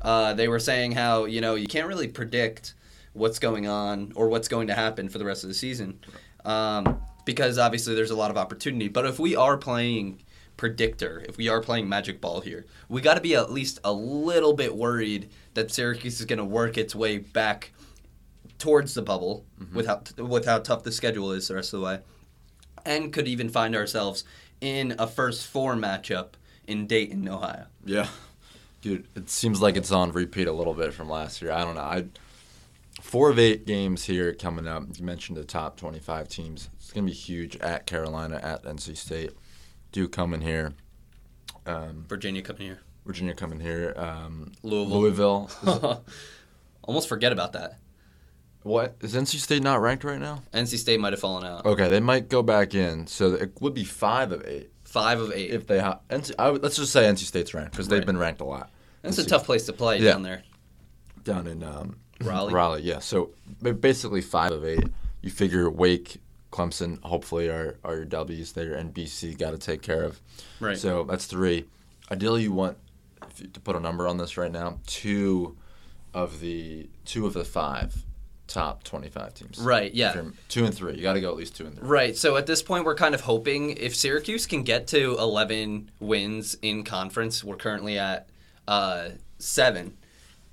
Uh, 0.00 0.32
they 0.34 0.48
were 0.48 0.60
saying 0.60 0.92
how 0.92 1.24
you 1.24 1.40
know 1.40 1.54
you 1.56 1.66
can't 1.66 1.88
really 1.88 2.06
predict 2.06 2.74
what's 3.14 3.38
going 3.38 3.66
on 3.66 4.12
or 4.14 4.28
what's 4.28 4.46
going 4.46 4.68
to 4.68 4.74
happen 4.74 5.08
for 5.08 5.18
the 5.18 5.24
rest 5.24 5.42
of 5.42 5.48
the 5.48 5.54
season 5.54 5.98
um, 6.44 7.00
because 7.28 7.58
obviously 7.58 7.94
there's 7.94 8.10
a 8.10 8.16
lot 8.16 8.30
of 8.30 8.38
opportunity. 8.38 8.88
But 8.88 9.04
if 9.04 9.18
we 9.18 9.36
are 9.36 9.58
playing 9.58 10.22
predictor, 10.56 11.22
if 11.28 11.36
we 11.36 11.50
are 11.50 11.60
playing 11.60 11.86
magic 11.86 12.22
ball 12.22 12.40
here, 12.40 12.64
we 12.88 13.02
got 13.02 13.16
to 13.16 13.20
be 13.20 13.34
at 13.34 13.52
least 13.52 13.78
a 13.84 13.92
little 13.92 14.54
bit 14.54 14.74
worried 14.74 15.28
that 15.52 15.70
Syracuse 15.70 16.20
is 16.20 16.24
going 16.24 16.38
to 16.38 16.44
work 16.46 16.78
its 16.78 16.94
way 16.94 17.18
back 17.18 17.72
towards 18.58 18.94
the 18.94 19.02
bubble 19.02 19.44
mm-hmm. 19.60 19.76
with 19.76 19.86
how 19.86 20.00
with 20.16 20.46
how 20.46 20.58
tough 20.60 20.84
the 20.84 20.90
schedule 20.90 21.30
is 21.32 21.48
the 21.48 21.56
rest 21.56 21.74
of 21.74 21.80
the 21.80 21.84
way, 21.84 21.98
and 22.86 23.12
could 23.12 23.28
even 23.28 23.50
find 23.50 23.76
ourselves 23.76 24.24
in 24.62 24.94
a 24.98 25.06
first 25.06 25.46
four 25.46 25.74
matchup 25.74 26.28
in 26.66 26.86
Dayton, 26.86 27.28
Ohio. 27.28 27.66
Yeah. 27.84 28.08
Dude, 28.80 29.06
it 29.14 29.28
seems 29.28 29.60
like 29.60 29.76
it's 29.76 29.92
on 29.92 30.12
repeat 30.12 30.48
a 30.48 30.52
little 30.52 30.72
bit 30.72 30.94
from 30.94 31.10
last 31.10 31.42
year. 31.42 31.52
I 31.52 31.62
don't 31.62 31.74
know. 31.74 31.82
I 31.82 32.06
four 33.08 33.30
of 33.30 33.38
eight 33.38 33.66
games 33.66 34.04
here 34.04 34.32
coming 34.34 34.68
up. 34.68 34.84
You 34.94 35.04
mentioned 35.04 35.36
the 35.38 35.44
top 35.44 35.76
twenty-five 35.76 36.28
teams. 36.28 36.68
It's 36.78 36.92
gonna 36.92 37.06
be 37.06 37.12
huge 37.12 37.56
at 37.56 37.86
Carolina, 37.86 38.38
at 38.42 38.62
NC 38.64 38.96
State, 38.96 39.32
Duke 39.92 40.12
coming 40.12 40.40
here, 40.42 40.74
um, 41.66 42.04
Virginia 42.08 42.42
coming 42.42 42.62
here, 42.62 42.80
Virginia 43.04 43.34
coming 43.34 43.60
here, 43.60 43.94
um, 43.96 44.52
Louisville. 44.62 45.50
Louisville. 45.64 46.04
Almost 46.84 47.08
forget 47.08 47.32
about 47.32 47.52
that. 47.52 47.78
what 48.62 48.96
is 49.00 49.14
NC 49.14 49.36
State 49.40 49.62
not 49.62 49.80
ranked 49.82 50.04
right 50.04 50.18
now? 50.20 50.42
NC 50.54 50.78
State 50.78 51.00
might 51.00 51.12
have 51.12 51.20
fallen 51.20 51.44
out. 51.44 51.66
Okay, 51.66 51.88
they 51.88 52.00
might 52.00 52.28
go 52.28 52.42
back 52.42 52.74
in, 52.74 53.06
so 53.06 53.34
it 53.34 53.52
would 53.60 53.74
be 53.74 53.84
five 53.84 54.32
of 54.32 54.44
eight 54.46 54.70
Five 54.84 55.20
of 55.20 55.32
eight. 55.32 55.50
if 55.50 55.66
they 55.66 55.80
have. 55.80 56.00
NC, 56.08 56.32
I 56.38 56.48
would, 56.50 56.62
let's 56.62 56.76
just 56.76 56.92
say 56.92 57.02
NC 57.02 57.18
State's 57.18 57.52
ranked 57.52 57.72
because 57.72 57.88
they've 57.88 58.06
been 58.06 58.16
ranked 58.16 58.40
a 58.40 58.44
lot. 58.44 58.70
That's 59.02 59.18
a 59.18 59.26
tough 59.26 59.44
place 59.44 59.66
to 59.66 59.72
play 59.74 59.98
Yeah. 59.98 60.12
down 60.12 60.22
there. 60.22 60.42
down 61.24 61.46
in 61.46 61.62
um, 61.62 61.96
Raleigh? 62.22 62.52
Raleigh, 62.52 62.82
yeah. 62.82 62.98
So 62.98 63.30
basically 63.60 64.20
five 64.20 64.52
of 64.52 64.64
eight. 64.64 64.84
You 65.22 65.30
figure 65.30 65.68
Wake, 65.68 66.20
Clemson, 66.52 67.02
hopefully 67.02 67.48
are, 67.48 67.76
are 67.84 67.96
your 67.96 68.04
W's 68.04 68.52
there, 68.52 68.74
and 68.74 68.94
BC 68.94 69.36
got 69.38 69.50
to 69.50 69.58
take 69.58 69.82
care 69.82 70.04
of. 70.04 70.20
Right. 70.60 70.78
So 70.78 71.04
that's 71.04 71.26
three. 71.26 71.64
Ideally, 72.10 72.42
you 72.42 72.52
want 72.52 72.78
if 73.30 73.40
you, 73.40 73.48
to 73.48 73.60
put 73.60 73.76
a 73.76 73.80
number 73.80 74.06
on 74.06 74.16
this 74.16 74.36
right 74.36 74.50
now. 74.50 74.78
Two 74.86 75.56
of 76.14 76.40
the 76.40 76.88
two 77.04 77.26
of 77.26 77.34
the 77.34 77.44
five 77.44 78.04
top 78.46 78.82
twenty-five 78.82 79.34
teams. 79.34 79.58
Right, 79.58 79.92
yeah. 79.92 80.12
Two 80.48 80.64
and 80.64 80.74
three. 80.74 80.96
You 80.96 81.02
got 81.02 81.14
to 81.14 81.20
go 81.20 81.30
at 81.30 81.36
least 81.36 81.56
two 81.56 81.66
and 81.66 81.76
three. 81.76 81.86
Right. 81.86 82.16
So 82.16 82.36
at 82.36 82.46
this 82.46 82.62
point, 82.62 82.84
we're 82.84 82.94
kind 82.94 83.14
of 83.14 83.20
hoping 83.20 83.70
if 83.70 83.94
Syracuse 83.94 84.46
can 84.46 84.62
get 84.62 84.86
to 84.88 85.16
11 85.18 85.90
wins 86.00 86.56
in 86.62 86.82
conference, 86.84 87.44
we're 87.44 87.56
currently 87.56 87.98
at 87.98 88.28
uh, 88.66 89.10
seven. 89.38 89.96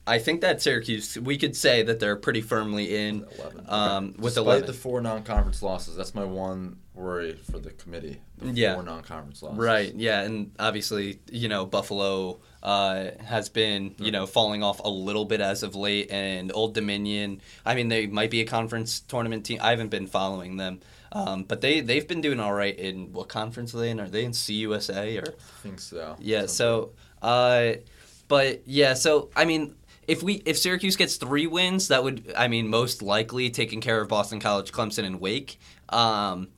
I 0.08 0.20
think 0.20 0.42
that 0.42 0.62
Syracuse, 0.62 1.18
we 1.18 1.38
could 1.38 1.56
say 1.56 1.82
that 1.84 2.00
they're 2.00 2.16
pretty 2.16 2.42
firmly 2.42 2.96
in 2.96 3.26
Eleven. 3.40 3.66
um, 3.68 4.06
with 4.20 4.36
Despite 4.36 4.46
11. 4.46 4.66
the 4.68 4.74
four 4.74 5.02
non-conference 5.02 5.64
losses, 5.64 5.96
that's 5.96 6.14
my 6.14 6.24
one 6.24 6.78
worry 6.94 7.34
for 7.50 7.58
the 7.58 7.72
committee. 7.72 8.22
The 8.38 8.52
Yeah. 8.52 8.76
four 8.76 8.84
non-conference 8.84 9.42
losses. 9.42 9.58
Right. 9.58 9.94
Yeah, 9.96 10.22
and 10.22 10.52
obviously, 10.60 11.20
you 11.32 11.48
know, 11.50 11.66
Buffalo 11.66 12.40
uh, 12.62 13.12
has 13.24 13.48
been, 13.50 13.94
you 14.00 14.12
know, 14.12 14.26
falling 14.26 14.64
off 14.64 14.80
a 14.84 14.90
little 14.90 15.26
bit 15.26 15.40
as 15.42 15.62
of 15.62 15.76
late, 15.76 16.10
and 16.12 16.52
Old 16.54 16.74
Dominion. 16.74 17.42
I 17.66 17.76
mean, 17.76 17.90
they 17.90 18.08
might 18.08 18.32
be 18.32 18.42
a 18.42 18.46
conference 18.46 19.00
tournament 19.02 19.46
team. 19.46 19.60
I 19.62 19.70
haven't 19.72 19.90
been 19.90 20.08
following 20.08 20.58
them, 20.58 20.80
um, 21.12 21.44
but 21.44 21.62
they 21.62 21.82
they've 21.82 22.08
been 22.08 22.22
doing 22.22 22.40
all 22.40 22.54
right 22.54 22.76
in 22.78 23.12
what 23.14 23.28
conference 23.28 23.76
are 23.76 23.80
they 23.80 23.92
in? 23.92 24.00
Are 24.00 24.08
they 24.10 24.24
in 24.26 24.32
CUSA 24.32 25.22
or? 25.22 25.32
I 25.34 25.62
think 25.62 25.80
so. 25.80 26.16
Yeah. 26.20 26.46
Something. 26.48 26.56
So, 26.56 26.92
uh, 27.22 27.74
but 28.28 28.68
yeah. 28.68 28.96
So 28.96 29.30
I 29.36 29.46
mean, 29.46 29.76
if 30.08 30.24
we 30.24 30.36
if 30.46 30.58
Syracuse 30.58 30.96
gets 30.96 31.16
three 31.16 31.48
wins, 31.48 31.88
that 31.90 32.04
would 32.04 32.34
I 32.36 32.48
mean 32.48 32.68
most 32.68 33.02
likely 33.02 33.50
taking 33.50 33.82
care 33.82 34.02
of 34.02 34.08
Boston 34.08 34.40
College, 34.40 34.72
Clemson, 34.72 35.06
and 35.06 35.20
Wake. 35.20 35.60
Um, 35.90 36.50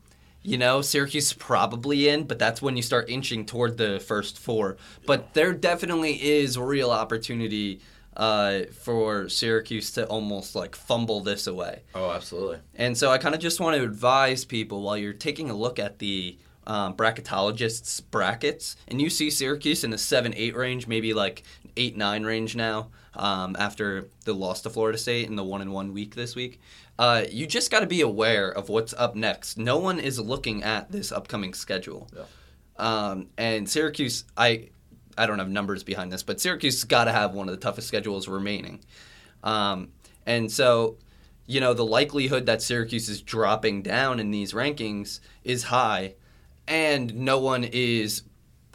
you 0.42 0.58
know, 0.58 0.82
Syracuse 0.82 1.28
is 1.28 1.34
probably 1.34 2.08
in, 2.08 2.24
but 2.24 2.40
that's 2.40 2.62
when 2.62 2.78
you 2.78 2.82
start 2.82 3.10
inching 3.10 3.46
toward 3.46 3.78
the 3.78 4.00
first 4.00 4.40
four. 4.40 4.78
But 5.06 5.34
there 5.34 5.52
definitely 5.52 6.14
is 6.14 6.58
real 6.58 6.90
opportunity 6.90 7.82
uh, 8.16 8.62
for 8.82 9.30
Syracuse 9.30 9.92
to 9.92 10.06
almost 10.08 10.56
like 10.56 10.76
fumble 10.76 11.22
this 11.22 11.48
away. 11.48 11.84
Oh, 11.94 12.12
absolutely. 12.12 12.60
And 12.76 12.98
so 12.98 13.12
I 13.12 13.18
kind 13.18 13.36
of 13.36 13.42
just 13.42 13.60
want 13.60 13.76
to 13.78 13.84
advise 13.84 14.46
people 14.46 14.82
while 14.82 14.98
you're 14.98 15.14
taking 15.14 15.50
a 15.50 15.56
look 15.56 15.80
at 15.80 16.00
the 16.00 16.38
um, 16.66 16.96
bracketologists' 16.96 18.02
brackets, 18.12 18.76
and 18.88 19.02
you 19.02 19.10
see 19.10 19.30
Syracuse 19.30 19.84
in 19.84 19.92
the 19.92 19.98
7 19.98 20.34
8 20.36 20.56
range, 20.56 20.88
maybe 20.88 21.14
like 21.14 21.44
8 21.78 21.96
9 21.96 22.24
range 22.24 22.56
now 22.56 22.90
um, 23.16 23.56
after 23.60 24.10
the 24.26 24.34
loss 24.34 24.62
to 24.62 24.70
Florida 24.70 24.98
State 24.98 25.28
in 25.28 25.36
the 25.36 25.44
one 25.44 25.62
in 25.62 25.72
one 25.72 25.94
week 25.94 26.16
this 26.16 26.36
week. 26.36 26.60
Uh, 27.00 27.24
you 27.30 27.46
just 27.46 27.70
got 27.70 27.82
to 27.82 27.88
be 27.88 28.02
aware 28.02 28.50
of 28.50 28.70
what's 28.70 28.94
up 28.94 29.16
next. 29.16 29.58
No 29.58 29.78
one 29.78 30.00
is 30.00 30.20
looking 30.20 30.64
at 30.64 30.92
this 30.92 31.12
upcoming 31.12 31.54
schedule. 31.54 32.10
Yeah. 32.16 32.24
Um, 32.78 33.28
and 33.38 33.70
Syracuse, 33.70 34.24
I 34.36 34.70
I 35.18 35.26
don't 35.26 35.40
have 35.40 35.50
numbers 35.50 35.84
behind 35.84 36.12
this, 36.12 36.24
but 36.24 36.40
Syracuse 36.40 36.76
has 36.76 36.84
got 36.84 37.06
to 37.06 37.12
have 37.12 37.34
one 37.34 37.50
of 37.50 37.56
the 37.56 37.62
toughest 37.62 37.88
schedules 37.88 38.28
remaining. 38.28 38.82
Um, 39.44 39.90
and 40.26 40.52
so, 40.52 40.98
you 41.48 41.60
know, 41.60 41.74
the 41.74 41.86
likelihood 41.86 42.46
that 42.46 42.62
Syracuse 42.62 43.10
is 43.10 43.22
dropping 43.22 43.82
down 43.82 44.20
in 44.20 44.30
these 44.30 44.54
rankings 44.54 45.20
is 45.44 45.64
high, 45.64 46.16
and 46.68 47.16
no 47.16 47.40
one 47.40 47.64
is 47.64 48.24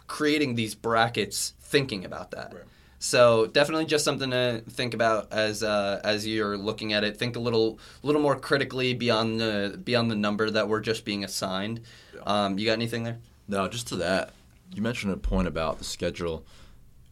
creating 0.07 0.55
these 0.55 0.75
brackets 0.75 1.53
thinking 1.61 2.03
about 2.03 2.31
that. 2.31 2.53
Right. 2.53 2.63
So 3.03 3.47
definitely 3.47 3.83
just 3.83 4.05
something 4.05 4.31
to 4.31 4.63
think 4.69 4.93
about 4.93 5.33
as 5.33 5.61
uh, 5.61 5.99
as 6.05 6.25
you're 6.25 6.57
looking 6.57 6.93
at 6.93 7.03
it. 7.03 7.17
Think 7.17 7.35
a 7.35 7.39
little 7.39 7.77
little 8.01 8.21
more 8.21 8.39
critically 8.39 8.93
beyond 8.93 9.41
the 9.41 9.77
beyond 9.83 10.09
the 10.09 10.15
number 10.15 10.49
that 10.49 10.69
we're 10.69 10.79
just 10.79 11.03
being 11.03 11.25
assigned. 11.25 11.81
Um, 12.25 12.57
you 12.57 12.65
got 12.65 12.71
anything 12.73 13.03
there? 13.03 13.19
No, 13.49 13.67
just 13.67 13.89
to 13.89 13.97
that, 13.97 14.31
you 14.73 14.81
mentioned 14.81 15.11
a 15.11 15.17
point 15.17 15.49
about 15.49 15.79
the 15.79 15.83
schedule. 15.83 16.45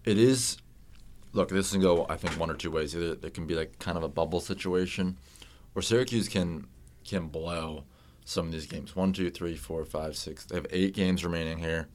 It 0.06 0.17
is, 0.17 0.56
look, 1.34 1.49
this 1.49 1.73
can 1.73 1.82
go, 1.82 2.06
I 2.08 2.15
think, 2.15 2.39
one 2.39 2.49
or 2.49 2.56
two 2.56 2.71
ways. 2.71 2.95
Either 2.95 3.17
it 3.21 3.34
can 3.34 3.45
be 3.45 3.56
like 3.56 3.77
kind 3.80 3.97
of 3.97 4.04
a 4.06 4.10
bubble 4.10 4.39
situation, 4.39 5.17
or 5.75 5.82
Syracuse 5.82 6.30
can 6.30 6.67
can 7.04 7.27
blow 7.27 7.84
some 8.23 8.45
of 8.45 8.54
these 8.54 8.65
games. 8.65 8.95
One, 8.95 9.12
two, 9.12 9.30
three, 9.30 9.58
four, 9.58 9.84
five, 9.84 10.15
six. 10.15 10.45
They 10.45 10.56
have 10.56 10.67
eight 10.69 10.95
games 10.95 11.25
remaining 11.25 11.58
here. 11.58 11.89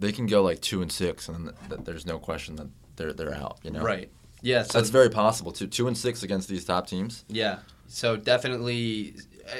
They 0.00 0.10
can 0.12 0.26
go 0.26 0.42
like 0.42 0.60
two 0.60 0.82
and 0.82 0.90
six, 0.90 1.28
and 1.28 1.44
th- 1.46 1.56
th- 1.68 1.80
there's 1.84 2.06
no 2.06 2.18
question 2.18 2.56
that 2.56 2.66
they're 2.96 3.12
they're 3.12 3.34
out. 3.34 3.58
You 3.62 3.70
know, 3.70 3.82
Right. 3.82 4.10
Yeah. 4.42 4.62
So 4.64 4.78
That's 4.78 4.90
very 4.90 5.10
possible 5.10 5.52
too. 5.52 5.66
Two 5.66 5.86
and 5.86 5.96
six 5.96 6.22
against 6.22 6.48
these 6.48 6.64
top 6.64 6.86
teams. 6.86 7.24
Yeah. 7.28 7.58
So 7.86 8.16
definitely, 8.16 9.14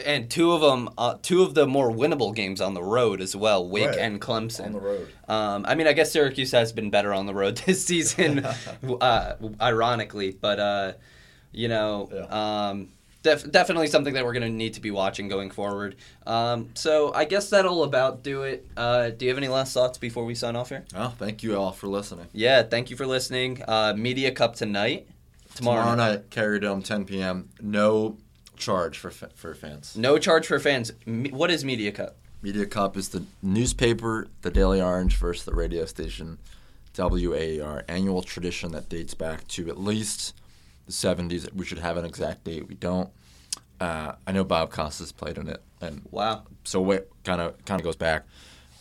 and 0.06 0.30
two 0.30 0.52
of 0.52 0.60
them, 0.62 0.88
uh, 0.96 1.16
two 1.20 1.42
of 1.42 1.54
the 1.54 1.66
more 1.66 1.90
winnable 1.90 2.34
games 2.34 2.60
on 2.60 2.74
the 2.74 2.82
road 2.82 3.20
as 3.20 3.34
well, 3.36 3.68
Wake 3.68 3.88
Right. 3.88 3.98
and 3.98 4.20
Clemson. 4.20 4.66
On 4.66 4.72
the 4.72 4.80
road. 4.80 5.08
Um, 5.28 5.64
I 5.68 5.74
mean, 5.74 5.86
I 5.86 5.92
guess 5.92 6.12
Syracuse 6.12 6.52
has 6.52 6.72
been 6.72 6.90
better 6.90 7.12
on 7.12 7.26
the 7.26 7.34
road 7.34 7.56
this 7.66 7.84
season, 7.84 8.46
uh, 9.00 9.34
ironically, 9.60 10.30
but 10.40 10.58
uh, 10.60 10.92
you 11.52 11.68
know, 11.68 12.08
um, 12.30 12.88
def- 13.22 13.50
definitely 13.50 13.86
something 13.86 14.14
that 14.14 14.24
we're 14.24 14.32
going 14.32 14.42
to 14.42 14.48
need 14.48 14.74
to 14.74 14.80
be 14.80 14.90
watching 14.90 15.28
going 15.28 15.50
forward. 15.50 15.96
Um, 16.26 16.70
so 16.74 17.12
I 17.14 17.24
guess 17.24 17.50
that'll 17.50 17.84
about 17.84 18.22
do 18.22 18.42
it. 18.42 18.66
Uh, 18.76 19.10
do 19.10 19.24
you 19.24 19.30
have 19.30 19.38
any 19.38 19.48
last 19.48 19.72
thoughts 19.74 19.98
before 19.98 20.24
we 20.24 20.34
sign 20.34 20.56
off 20.56 20.68
here? 20.70 20.84
Oh, 20.94 21.14
thank 21.18 21.42
you 21.42 21.56
all 21.56 21.72
for 21.72 21.86
listening. 21.88 22.26
Yeah, 22.32 22.62
thank 22.62 22.90
you 22.90 22.96
for 22.96 23.06
listening. 23.06 23.62
Uh, 23.66 23.94
Media 23.96 24.30
Cup 24.32 24.54
tonight. 24.56 25.06
Tomorrow, 25.54 25.80
Tomorrow 25.90 25.96
night, 25.96 26.30
Carrier 26.30 26.60
Dome, 26.60 26.80
10 26.82 27.04
p.m. 27.06 27.48
No 27.60 28.16
charge 28.56 28.96
for 28.98 29.10
fa- 29.10 29.30
for 29.34 29.54
fans. 29.54 29.96
No 29.96 30.16
charge 30.18 30.46
for 30.46 30.58
fans. 30.60 30.92
Me- 31.06 31.30
What 31.30 31.50
is 31.50 31.64
Media 31.64 31.90
Cup? 31.90 32.16
Media 32.42 32.66
Cup 32.66 32.96
is 32.96 33.08
the 33.08 33.24
newspaper, 33.42 34.28
the 34.42 34.50
Daily 34.50 34.80
Orange 34.80 35.16
versus 35.16 35.44
the 35.44 35.54
radio 35.54 35.84
station, 35.86 36.38
WAER. 36.96 37.84
Annual 37.88 38.22
tradition 38.22 38.72
that 38.72 38.88
dates 38.88 39.14
back 39.14 39.46
to 39.48 39.68
at 39.68 39.78
least 39.78 40.34
the 40.90 41.08
70s. 41.08 41.52
We 41.54 41.64
should 41.64 41.78
have 41.78 41.96
an 41.96 42.04
exact 42.04 42.44
date. 42.44 42.68
We 42.68 42.74
don't. 42.74 43.10
Uh, 43.80 44.12
I 44.26 44.32
know 44.32 44.44
Bob 44.44 44.70
Costas 44.70 45.10
played 45.12 45.38
in 45.38 45.48
it, 45.48 45.62
and 45.80 46.02
Wow. 46.10 46.42
so 46.64 46.90
it 46.90 47.10
kind 47.24 47.40
of 47.40 47.64
kind 47.64 47.80
of 47.80 47.84
goes 47.84 47.96
back. 47.96 48.26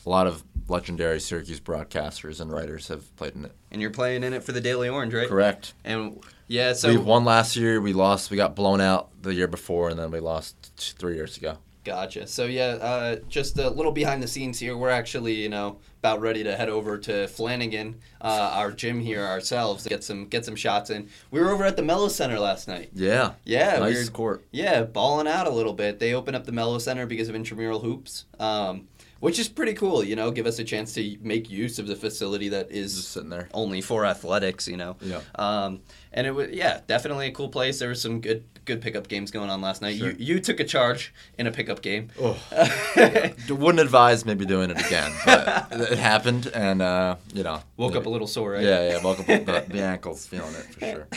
A 0.06 0.10
lot 0.10 0.28
of 0.28 0.44
legendary 0.68 1.20
Syracuse 1.20 1.60
broadcasters 1.60 2.42
and 2.42 2.52
writers 2.52 2.90
have 2.90 3.16
played 3.16 3.36
in 3.36 3.46
it. 3.46 3.56
And 3.72 3.82
you're 3.82 3.92
playing 3.92 4.24
in 4.24 4.34
it 4.34 4.44
for 4.44 4.52
the 4.52 4.62
Daily 4.62 4.90
Orange, 4.90 5.14
right? 5.14 5.28
Correct. 5.28 5.74
And 5.86 6.22
yeah, 6.48 6.74
so 6.74 6.90
we 6.90 6.98
won 6.98 7.24
last 7.26 7.56
year. 7.56 7.80
We 7.80 7.94
lost. 7.94 8.30
We 8.30 8.38
got 8.38 8.56
blown 8.56 8.82
out 8.82 9.10
the 9.22 9.34
year 9.34 9.48
before, 9.48 9.90
and 9.90 9.98
then 9.98 10.12
we 10.12 10.20
lost 10.20 10.56
three 10.78 11.16
years 11.16 11.38
ago. 11.38 11.58
Gotcha. 11.86 12.28
So 12.28 12.46
yeah, 12.46 12.78
uh, 12.82 13.16
just 13.30 13.58
a 13.58 13.70
little 13.70 13.92
behind 13.94 14.22
the 14.22 14.28
scenes 14.28 14.60
here. 14.60 14.76
We're 14.78 14.90
actually, 14.90 15.34
you 15.36 15.50
know, 15.50 15.80
about 16.00 16.20
ready 16.22 16.44
to 16.44 16.56
head 16.56 16.70
over 16.70 16.98
to 17.00 17.28
Flanagan, 17.30 17.96
uh, 18.22 18.52
our 18.54 18.72
gym 18.72 19.00
here 19.00 19.24
ourselves, 19.26 19.84
to 19.84 19.90
get 19.90 20.04
some 20.04 20.26
get 20.28 20.44
some 20.46 20.56
shots 20.56 20.90
in. 20.90 21.08
We 21.32 21.40
were 21.40 21.50
over 21.52 21.64
at 21.64 21.78
the 21.78 21.82
Melo 21.84 22.10
Center 22.10 22.38
last 22.40 22.68
night. 22.68 22.90
Yeah. 22.94 23.34
Yeah, 23.46 23.80
we 23.80 23.94
Nice 23.94 24.06
were- 24.08 24.12
court. 24.12 24.46
Yeah, 24.52 24.84
balling 24.84 25.28
out 25.28 25.48
a 25.48 25.52
little 25.52 25.74
bit. 25.74 26.00
They 26.00 26.14
opened 26.14 26.36
up 26.36 26.46
the 26.46 26.52
Melo 26.52 26.80
Center 26.80 27.06
because 27.06 27.30
of 27.30 27.36
intramural 27.36 27.80
hoops, 27.80 28.26
um, 28.40 28.88
which 29.22 29.40
is 29.40 29.48
pretty 29.50 29.74
cool. 29.74 30.04
You 30.04 30.16
know, 30.18 30.32
give 30.32 30.46
us 30.46 30.60
a 30.60 30.64
chance 30.66 30.94
to 30.96 31.18
make 31.22 31.50
use 31.50 31.80
of 31.80 31.88
the 31.88 31.96
facility 31.96 32.50
that 32.50 32.72
is 32.72 32.96
Just 32.96 33.12
sitting 33.14 33.30
there. 33.30 33.48
only 33.54 33.80
for 33.82 34.06
athletics. 34.06 34.68
You 34.68 34.78
know. 34.78 34.98
Yeah. 35.02 35.22
Um, 35.36 35.80
and 36.12 36.28
it 36.28 36.32
was 36.32 36.50
yeah, 36.52 36.82
definitely 36.88 37.28
a 37.28 37.32
cool 37.32 37.50
place. 37.50 37.80
There 37.80 37.90
was 37.90 38.02
some 38.02 38.20
good 38.22 38.44
good 38.70 38.82
pickup 38.82 39.08
games 39.08 39.32
going 39.32 39.50
on 39.50 39.60
last 39.62 39.82
night. 39.82 39.98
Sure. 39.98 40.12
You 40.12 40.16
you 40.36 40.40
took 40.40 40.60
a 40.60 40.64
charge 40.64 41.14
in 41.38 41.46
a 41.48 41.52
pickup 41.52 41.82
game. 41.82 42.10
Oh. 42.22 42.38
D- 43.48 43.54
Wouldn't 43.54 43.80
advise 43.80 44.26
maybe 44.26 44.46
doing 44.46 44.70
it 44.70 44.80
again, 44.86 45.12
but 45.26 45.68
it 45.92 45.98
happened, 45.98 46.46
and 46.54 46.82
uh, 46.82 47.16
you 47.34 47.44
know, 47.44 47.62
Woke 47.78 47.96
up 47.96 48.06
a 48.06 48.10
little 48.10 48.28
sore, 48.28 48.52
right? 48.52 48.64
Yeah, 48.64 48.90
yeah, 48.92 49.04
woke 49.04 49.20
up 49.22 49.26
the, 49.26 49.66
the 49.74 49.82
ankles 49.82 50.26
feeling 50.28 50.54
it 50.54 50.66
for 50.74 50.80
sure. 50.80 51.08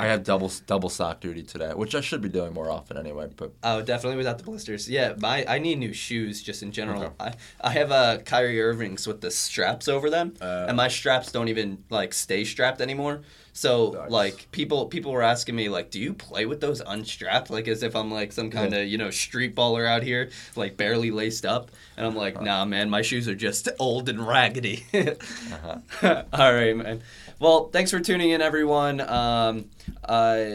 I 0.00 0.06
have 0.06 0.24
double 0.24 0.50
double 0.66 0.88
sock 0.88 1.20
duty 1.20 1.42
today, 1.42 1.72
which 1.74 1.94
I 1.94 2.00
should 2.00 2.22
be 2.22 2.28
doing 2.28 2.52
more 2.52 2.70
often 2.70 2.96
anyway. 2.96 3.28
But 3.36 3.52
Oh, 3.62 3.82
definitely 3.82 4.16
without 4.16 4.38
the 4.38 4.44
blisters. 4.44 4.88
Yeah, 4.90 5.14
my 5.18 5.44
I 5.48 5.58
need 5.58 5.78
new 5.78 5.92
shoes 5.92 6.42
just 6.42 6.62
in 6.62 6.72
general. 6.72 7.02
Okay. 7.04 7.12
I 7.20 7.34
I 7.60 7.70
have 7.70 7.90
uh, 7.92 8.18
Kyrie 8.24 8.60
Irvings 8.60 9.06
with 9.06 9.20
the 9.20 9.30
straps 9.30 9.86
over 9.88 10.10
them, 10.10 10.34
Uh. 10.40 10.66
and 10.68 10.76
my 10.76 10.88
straps 10.88 11.30
don't 11.32 11.48
even 11.48 11.84
like 11.90 12.12
stay 12.14 12.44
strapped 12.44 12.80
anymore. 12.80 13.22
So 13.56 13.92
Nice. 13.92 14.10
like 14.10 14.48
people 14.52 14.84
people 14.84 15.12
were 15.12 15.22
asking 15.22 15.56
me 15.56 15.70
like, 15.70 15.90
do 15.90 15.98
you 15.98 16.12
play 16.12 16.44
with 16.44 16.60
those 16.60 16.80
unstrapped? 16.82 17.48
Like 17.48 17.68
as 17.68 17.82
if 17.82 17.96
I'm 17.96 18.10
like 18.12 18.30
some 18.32 18.50
kind 18.50 18.74
of 18.74 18.86
you 18.86 18.98
know 18.98 19.08
street 19.10 19.56
baller 19.56 19.88
out 19.88 20.02
here, 20.02 20.28
like 20.56 20.76
barely 20.76 21.10
laced 21.10 21.46
up. 21.46 21.70
And 21.96 22.04
I'm 22.04 22.14
like, 22.14 22.38
nah, 22.42 22.66
man, 22.66 22.90
my 22.90 23.00
shoes 23.00 23.26
are 23.28 23.34
just 23.34 23.70
old 23.78 24.10
and 24.10 24.26
raggedy. 24.28 24.84
uh-huh. 24.92 26.22
All 26.34 26.52
right, 26.52 26.76
man. 26.76 27.02
Well, 27.38 27.70
thanks 27.70 27.90
for 27.90 27.98
tuning 27.98 28.28
in, 28.28 28.42
everyone. 28.42 29.00
Um, 29.00 29.70
uh, 30.04 30.48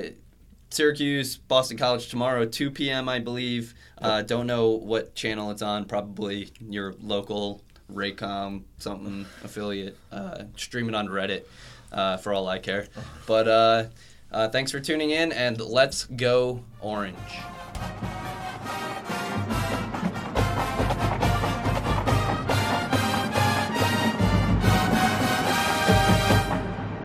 Syracuse, 0.70 1.38
Boston 1.38 1.78
College 1.78 2.08
tomorrow, 2.08 2.46
2 2.46 2.70
p.m., 2.70 3.10
I 3.10 3.18
believe. 3.18 3.74
Uh, 3.98 4.22
don't 4.22 4.46
know 4.46 4.70
what 4.70 5.16
channel 5.16 5.50
it's 5.50 5.64
on. 5.64 5.86
Probably 5.86 6.52
your 6.70 6.94
local 7.02 7.64
Raycom 7.92 8.62
something 8.78 9.26
affiliate. 9.44 9.98
Uh, 10.12 10.44
stream 10.56 10.88
it 10.88 10.96
on 10.96 11.08
Reddit 11.08 11.44
uh, 11.91 12.17
for 12.17 12.34
all 12.34 12.47
I 12.47 12.60
care. 12.60 12.88
But 13.25 13.47
uh, 13.47 13.86
uh, 14.32 14.49
thanks 14.49 14.71
for 14.71 14.80
tuning 14.80 15.12
in, 15.12 15.32
and 15.32 15.60
let's 15.60 16.06
go 16.06 16.63
orange. 16.80 17.17